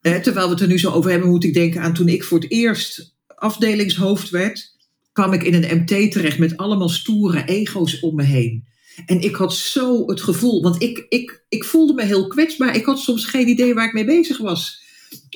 En, 0.00 0.22
terwijl 0.22 0.46
we 0.46 0.52
het 0.52 0.62
er 0.62 0.68
nu 0.68 0.78
zo 0.78 0.90
over 0.90 1.10
hebben, 1.10 1.28
moet 1.28 1.44
ik 1.44 1.54
denken 1.54 1.80
aan 1.80 1.94
toen 1.94 2.08
ik 2.08 2.24
voor 2.24 2.40
het 2.40 2.50
eerst 2.50 3.14
afdelingshoofd 3.26 4.30
werd, 4.30 4.76
kwam 5.12 5.32
ik 5.32 5.42
in 5.42 5.54
een 5.54 5.76
MT 5.76 6.12
terecht 6.12 6.38
met 6.38 6.56
allemaal 6.56 6.88
stoere 6.88 7.44
ego's 7.44 8.00
om 8.00 8.14
me 8.14 8.22
heen. 8.22 8.64
En 9.06 9.20
ik 9.20 9.34
had 9.34 9.54
zo 9.54 10.06
het 10.06 10.20
gevoel, 10.20 10.62
want 10.62 10.82
ik, 10.82 11.06
ik, 11.08 11.44
ik 11.48 11.64
voelde 11.64 11.92
me 11.92 12.04
heel 12.04 12.26
kwetsbaar. 12.26 12.76
Ik 12.76 12.84
had 12.84 12.98
soms 12.98 13.24
geen 13.24 13.48
idee 13.48 13.74
waar 13.74 13.86
ik 13.86 13.92
mee 13.92 14.04
bezig 14.04 14.38
was. 14.38 14.82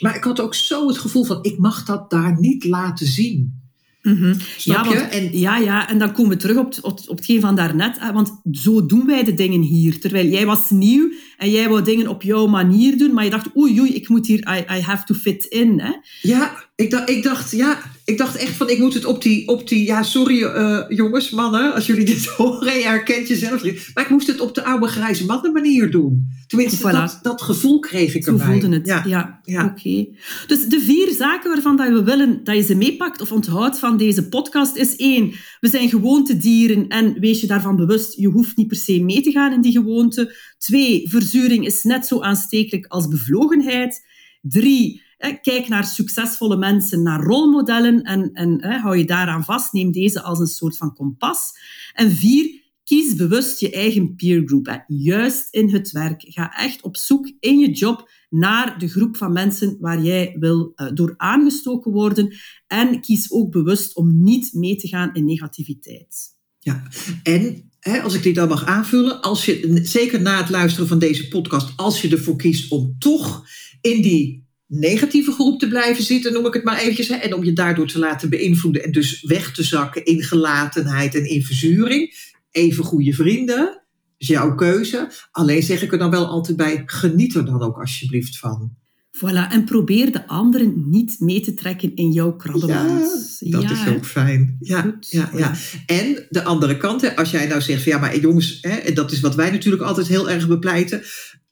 Maar 0.00 0.16
ik 0.16 0.24
had 0.24 0.40
ook 0.40 0.54
zo 0.54 0.88
het 0.88 0.98
gevoel 0.98 1.24
van, 1.24 1.38
ik 1.42 1.58
mag 1.58 1.84
dat 1.84 2.10
daar 2.10 2.40
niet 2.40 2.64
laten 2.64 3.06
zien. 3.06 3.64
Mm-hmm. 4.02 4.36
Ja, 4.58 4.84
want, 4.84 5.08
en, 5.08 5.38
ja, 5.38 5.56
ja, 5.56 5.88
en 5.88 5.98
dan 5.98 6.12
komen 6.12 6.30
we 6.30 6.36
terug 6.36 6.56
op, 6.56 6.74
op, 6.80 7.00
op 7.06 7.16
hetgeen 7.16 7.40
van 7.40 7.56
daarnet. 7.56 7.98
Want 8.12 8.40
zo 8.52 8.86
doen 8.86 9.06
wij 9.06 9.24
de 9.24 9.34
dingen 9.34 9.60
hier. 9.60 10.00
Terwijl 10.00 10.26
jij 10.28 10.46
was 10.46 10.70
nieuw 10.70 11.12
en 11.36 11.50
jij 11.50 11.68
wou 11.68 11.82
dingen 11.82 12.08
op 12.08 12.22
jouw 12.22 12.46
manier 12.46 12.98
doen, 12.98 13.14
maar 13.14 13.24
je 13.24 13.30
dacht, 13.30 13.56
oei, 13.56 13.80
oei, 13.80 13.94
ik 13.94 14.08
moet 14.08 14.26
hier, 14.26 14.38
I, 14.38 14.78
I 14.78 14.80
have 14.80 15.04
to 15.04 15.14
fit 15.14 15.44
in. 15.44 15.80
Hè? 15.80 15.92
Ja, 16.22 16.64
ik 16.74 16.90
dacht, 16.90 17.10
ik 17.10 17.22
dacht, 17.22 17.50
ja, 17.50 17.78
ik 18.06 18.18
dacht 18.18 18.36
echt 18.36 18.56
van, 18.56 18.70
ik 18.70 18.78
moet 18.78 18.94
het 18.94 19.04
op 19.04 19.22
die, 19.22 19.48
op 19.48 19.68
die 19.68 19.84
ja, 19.84 20.02
sorry 20.02 20.42
uh, 20.42 20.82
jongens, 20.88 21.30
mannen, 21.30 21.74
als 21.74 21.86
jullie 21.86 22.04
dit 22.04 22.26
horen, 22.36 22.78
je 22.78 22.84
herkent 22.84 23.28
jezelf 23.28 23.62
niet. 23.62 23.90
Maar 23.94 24.04
ik 24.04 24.10
moest 24.10 24.26
het 24.26 24.40
op 24.40 24.54
de 24.54 24.64
oude 24.64 24.86
grijze 24.86 25.24
mannen 25.24 25.52
manier 25.52 25.90
doen. 25.90 26.26
Tenminste, 26.46 26.88
voilà. 26.88 26.92
dat, 26.92 27.18
dat 27.22 27.42
gevoel 27.42 27.78
kreeg 27.78 28.14
ik 28.14 28.24
Zo 28.24 28.30
erbij. 28.30 28.46
voelde 28.46 28.76
het, 28.76 28.86
ja. 28.86 29.02
ja, 29.06 29.40
ja. 29.44 29.64
Oké. 29.64 29.80
Okay. 29.80 30.16
Dus 30.46 30.66
de 30.66 30.80
vier 30.80 31.12
zaken 31.12 31.50
waarvan 31.50 31.76
dat 31.76 31.88
we 31.88 32.02
willen 32.02 32.44
dat 32.44 32.56
je 32.56 32.62
ze 32.62 32.74
meepakt 32.74 33.20
of 33.20 33.32
onthoudt 33.32 33.78
van 33.78 33.96
deze 33.96 34.28
podcast 34.28 34.76
is 34.76 34.96
één, 34.96 35.32
we 35.60 35.68
zijn 35.68 35.88
gewoontedieren 35.88 36.88
en 36.88 37.20
wees 37.20 37.40
je 37.40 37.46
daarvan 37.46 37.76
bewust, 37.76 38.16
je 38.16 38.28
hoeft 38.28 38.56
niet 38.56 38.68
per 38.68 38.76
se 38.76 39.00
mee 39.02 39.20
te 39.20 39.30
gaan 39.30 39.52
in 39.52 39.60
die 39.60 39.72
gewoonte. 39.72 40.34
Twee, 40.58 41.08
verzuring 41.08 41.66
is 41.66 41.82
net 41.82 42.06
zo 42.06 42.20
aanstekelijk 42.20 42.86
als 42.86 43.08
bevlogenheid. 43.08 44.04
Drie, 44.42 45.02
Kijk 45.42 45.68
naar 45.68 45.84
succesvolle 45.84 46.56
mensen, 46.56 47.02
naar 47.02 47.22
rolmodellen 47.22 48.02
en, 48.02 48.32
en 48.32 48.64
hè, 48.64 48.78
hou 48.78 48.96
je 48.96 49.04
daaraan 49.04 49.44
vast. 49.44 49.72
Neem 49.72 49.92
deze 49.92 50.22
als 50.22 50.38
een 50.38 50.46
soort 50.46 50.76
van 50.76 50.94
kompas. 50.94 51.52
En 51.92 52.10
vier, 52.10 52.62
kies 52.84 53.14
bewust 53.14 53.60
je 53.60 53.70
eigen 53.70 54.14
peergroup. 54.14 54.84
Juist 54.86 55.54
in 55.54 55.68
het 55.70 55.90
werk. 55.90 56.24
Ga 56.26 56.56
echt 56.56 56.82
op 56.82 56.96
zoek 56.96 57.32
in 57.40 57.58
je 57.58 57.70
job 57.70 58.10
naar 58.30 58.78
de 58.78 58.88
groep 58.88 59.16
van 59.16 59.32
mensen 59.32 59.76
waar 59.80 60.02
jij 60.02 60.36
wil 60.38 60.72
uh, 60.76 60.86
door 60.94 61.14
aangestoken 61.16 61.92
worden. 61.92 62.34
En 62.66 63.00
kies 63.00 63.32
ook 63.32 63.50
bewust 63.50 63.96
om 63.96 64.22
niet 64.22 64.52
mee 64.52 64.76
te 64.76 64.88
gaan 64.88 65.14
in 65.14 65.24
negativiteit. 65.24 66.34
Ja, 66.58 66.82
en 67.22 67.70
als 68.02 68.14
ik 68.14 68.22
dit 68.22 68.34
dan 68.34 68.48
mag 68.48 68.64
aanvullen, 68.64 69.20
als 69.20 69.44
je, 69.44 69.80
zeker 69.82 70.22
na 70.22 70.36
het 70.36 70.50
luisteren 70.50 70.88
van 70.88 70.98
deze 70.98 71.28
podcast, 71.28 71.72
als 71.76 72.02
je 72.02 72.08
ervoor 72.08 72.36
kiest 72.36 72.70
om 72.70 72.96
toch 72.98 73.46
in 73.80 74.02
die 74.02 74.45
negatieve 74.66 75.32
groep 75.32 75.58
te 75.58 75.68
blijven 75.68 76.04
zitten, 76.04 76.32
noem 76.32 76.46
ik 76.46 76.54
het 76.54 76.64
maar 76.64 76.78
eventjes. 76.78 77.08
Hè, 77.08 77.14
en 77.14 77.34
om 77.34 77.44
je 77.44 77.52
daardoor 77.52 77.86
te 77.86 77.98
laten 77.98 78.30
beïnvloeden 78.30 78.84
en 78.84 78.92
dus 78.92 79.22
weg 79.22 79.52
te 79.52 79.62
zakken 79.62 80.04
in 80.04 80.22
gelatenheid 80.22 81.14
en 81.14 81.24
in 81.28 81.42
verzuring. 81.42 82.34
Even 82.50 82.84
goede 82.84 83.12
vrienden, 83.12 83.82
is 84.18 84.26
jouw 84.26 84.54
keuze. 84.54 85.10
Alleen 85.30 85.62
zeg 85.62 85.82
ik 85.82 85.92
er 85.92 85.98
dan 85.98 86.10
wel 86.10 86.26
altijd 86.26 86.56
bij, 86.56 86.82
geniet 86.86 87.34
er 87.34 87.44
dan 87.44 87.62
ook 87.62 87.78
alsjeblieft 87.78 88.38
van. 88.38 88.76
Voilà, 89.16 89.50
en 89.50 89.64
probeer 89.64 90.12
de 90.12 90.26
anderen 90.26 90.84
niet 90.88 91.20
mee 91.20 91.40
te 91.40 91.54
trekken 91.54 91.94
in 91.94 92.12
jouw 92.12 92.36
krabbenmand. 92.36 93.36
Ja, 93.38 93.50
dat 93.50 93.62
ja, 93.62 93.70
is 93.70 93.94
ook 93.94 94.06
fijn. 94.06 94.56
Ja, 94.60 94.80
goed, 94.80 95.10
ja, 95.10 95.30
ja. 95.36 95.54
En 95.86 96.26
de 96.28 96.44
andere 96.44 96.76
kant, 96.76 97.00
hè, 97.00 97.16
als 97.16 97.30
jij 97.30 97.46
nou 97.46 97.60
zegt 97.60 97.82
van 97.82 97.92
ja, 97.92 97.98
maar 97.98 98.18
jongens, 98.18 98.58
hè, 98.60 98.74
en 98.74 98.94
dat 98.94 99.12
is 99.12 99.20
wat 99.20 99.34
wij 99.34 99.50
natuurlijk 99.50 99.82
altijd 99.82 100.06
heel 100.06 100.30
erg 100.30 100.48
bepleiten 100.48 101.02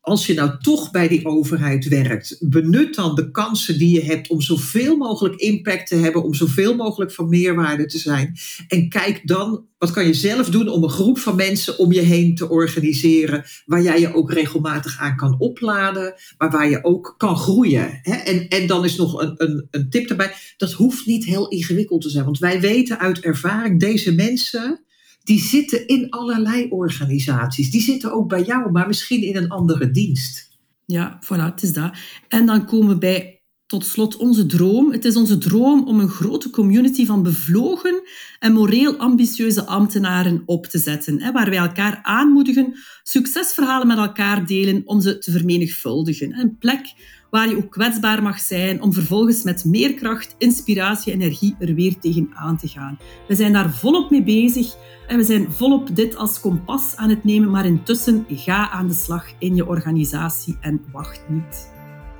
als 0.04 0.26
je 0.26 0.34
nou 0.34 0.50
toch 0.60 0.90
bij 0.90 1.08
die 1.08 1.26
overheid 1.26 1.88
werkt, 1.88 2.36
benut 2.40 2.94
dan 2.94 3.14
de 3.14 3.30
kansen 3.30 3.78
die 3.78 3.94
je 3.94 4.04
hebt 4.04 4.28
om 4.28 4.40
zoveel 4.40 4.96
mogelijk 4.96 5.34
impact 5.34 5.86
te 5.86 5.94
hebben, 5.94 6.22
om 6.22 6.34
zoveel 6.34 6.74
mogelijk 6.74 7.12
van 7.12 7.28
meerwaarde 7.28 7.86
te 7.86 7.98
zijn. 7.98 8.36
En 8.68 8.88
kijk 8.88 9.20
dan, 9.24 9.66
wat 9.78 9.90
kan 9.90 10.06
je 10.06 10.14
zelf 10.14 10.50
doen 10.50 10.68
om 10.68 10.82
een 10.82 10.90
groep 10.90 11.18
van 11.18 11.36
mensen 11.36 11.78
om 11.78 11.92
je 11.92 12.00
heen 12.00 12.34
te 12.34 12.48
organiseren, 12.48 13.44
waar 13.66 13.82
jij 13.82 14.00
je 14.00 14.14
ook 14.14 14.32
regelmatig 14.32 14.98
aan 14.98 15.16
kan 15.16 15.38
opladen, 15.38 16.14
maar 16.38 16.50
waar 16.50 16.70
je 16.70 16.84
ook 16.84 17.14
kan 17.18 17.36
groeien. 17.36 18.00
En, 18.02 18.48
en 18.48 18.66
dan 18.66 18.84
is 18.84 18.96
nog 18.96 19.20
een, 19.20 19.34
een, 19.36 19.66
een 19.70 19.90
tip 19.90 20.08
daarbij, 20.08 20.32
dat 20.56 20.72
hoeft 20.72 21.06
niet 21.06 21.24
heel 21.24 21.48
ingewikkeld 21.48 22.02
te 22.02 22.10
zijn, 22.10 22.24
want 22.24 22.38
wij 22.38 22.60
weten 22.60 22.98
uit 22.98 23.20
ervaring, 23.20 23.80
deze 23.80 24.14
mensen 24.14 24.84
die 25.24 25.40
zitten 25.40 25.86
in 25.86 26.10
allerlei 26.10 26.66
organisaties. 26.70 27.70
Die 27.70 27.80
zitten 27.80 28.12
ook 28.12 28.28
bij 28.28 28.42
jou, 28.42 28.70
maar 28.70 28.86
misschien 28.86 29.22
in 29.22 29.36
een 29.36 29.48
andere 29.48 29.90
dienst. 29.90 30.52
Ja, 30.86 31.18
voilà, 31.24 31.52
het 31.52 31.62
is 31.62 31.72
dat. 31.72 31.96
En 32.28 32.46
dan 32.46 32.66
komen 32.66 32.88
we 32.88 32.98
bij 32.98 33.42
tot 33.66 33.86
slot 33.86 34.16
onze 34.16 34.46
droom. 34.46 34.92
Het 34.92 35.04
is 35.04 35.16
onze 35.16 35.38
droom 35.38 35.86
om 35.86 36.00
een 36.00 36.08
grote 36.08 36.50
community 36.50 37.06
van 37.06 37.22
bevlogen 37.22 38.02
en 38.38 38.52
moreel 38.52 38.96
ambitieuze 38.96 39.66
ambtenaren 39.66 40.42
op 40.46 40.66
te 40.66 40.78
zetten, 40.78 41.22
hè, 41.22 41.32
waar 41.32 41.50
wij 41.50 41.58
elkaar 41.58 41.98
aanmoedigen, 42.02 42.74
succesverhalen 43.02 43.86
met 43.86 43.98
elkaar 43.98 44.46
delen 44.46 44.82
om 44.84 45.00
ze 45.00 45.18
te 45.18 45.30
vermenigvuldigen. 45.30 46.38
Een 46.38 46.58
plek 46.58 46.94
waar 47.30 47.48
je 47.48 47.56
ook 47.56 47.70
kwetsbaar 47.70 48.22
mag 48.22 48.38
zijn 48.38 48.82
om 48.82 48.92
vervolgens 48.92 49.42
met 49.42 49.64
meer 49.64 49.94
kracht, 49.94 50.34
inspiratie 50.38 51.12
en 51.12 51.20
energie 51.20 51.56
er 51.58 51.74
weer 51.74 51.98
tegenaan 51.98 52.58
te 52.58 52.68
gaan. 52.68 52.98
We 53.28 53.34
zijn 53.34 53.52
daar 53.52 53.74
volop 53.74 54.10
mee 54.10 54.22
bezig 54.22 54.74
en 55.06 55.16
we 55.16 55.24
zijn 55.24 55.52
volop 55.52 55.96
dit 55.96 56.16
als 56.16 56.40
kompas 56.40 56.96
aan 56.96 57.08
het 57.08 57.24
nemen, 57.24 57.50
maar 57.50 57.66
intussen 57.66 58.24
ga 58.28 58.70
aan 58.70 58.88
de 58.88 58.94
slag 58.94 59.26
in 59.38 59.54
je 59.54 59.66
organisatie 59.66 60.56
en 60.60 60.84
wacht 60.92 61.20
niet. 61.28 61.72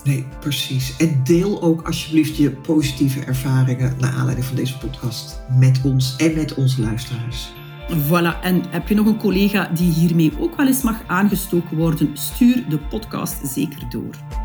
Nee, 0.04 0.26
precies. 0.40 0.96
En 0.96 1.20
deel 1.24 1.62
ook 1.62 1.86
alsjeblieft 1.86 2.36
je 2.36 2.50
positieve 2.50 3.20
ervaringen 3.20 3.96
naar 3.98 4.12
aanleiding 4.12 4.46
van 4.46 4.56
deze 4.56 4.78
podcast 4.78 5.40
met 5.58 5.80
ons 5.84 6.16
en 6.16 6.34
met 6.34 6.54
onze 6.54 6.80
luisteraars. 6.80 7.52
Voilà, 7.88 8.40
en 8.42 8.62
heb 8.70 8.88
je 8.88 8.94
nog 8.94 9.06
een 9.06 9.18
collega 9.18 9.70
die 9.74 9.92
hiermee 9.92 10.32
ook 10.38 10.56
wel 10.56 10.66
eens 10.66 10.82
mag 10.82 11.02
aangestoken 11.06 11.76
worden? 11.76 12.10
Stuur 12.12 12.64
de 12.68 12.78
podcast 12.78 13.46
zeker 13.46 13.86
door. 13.90 14.43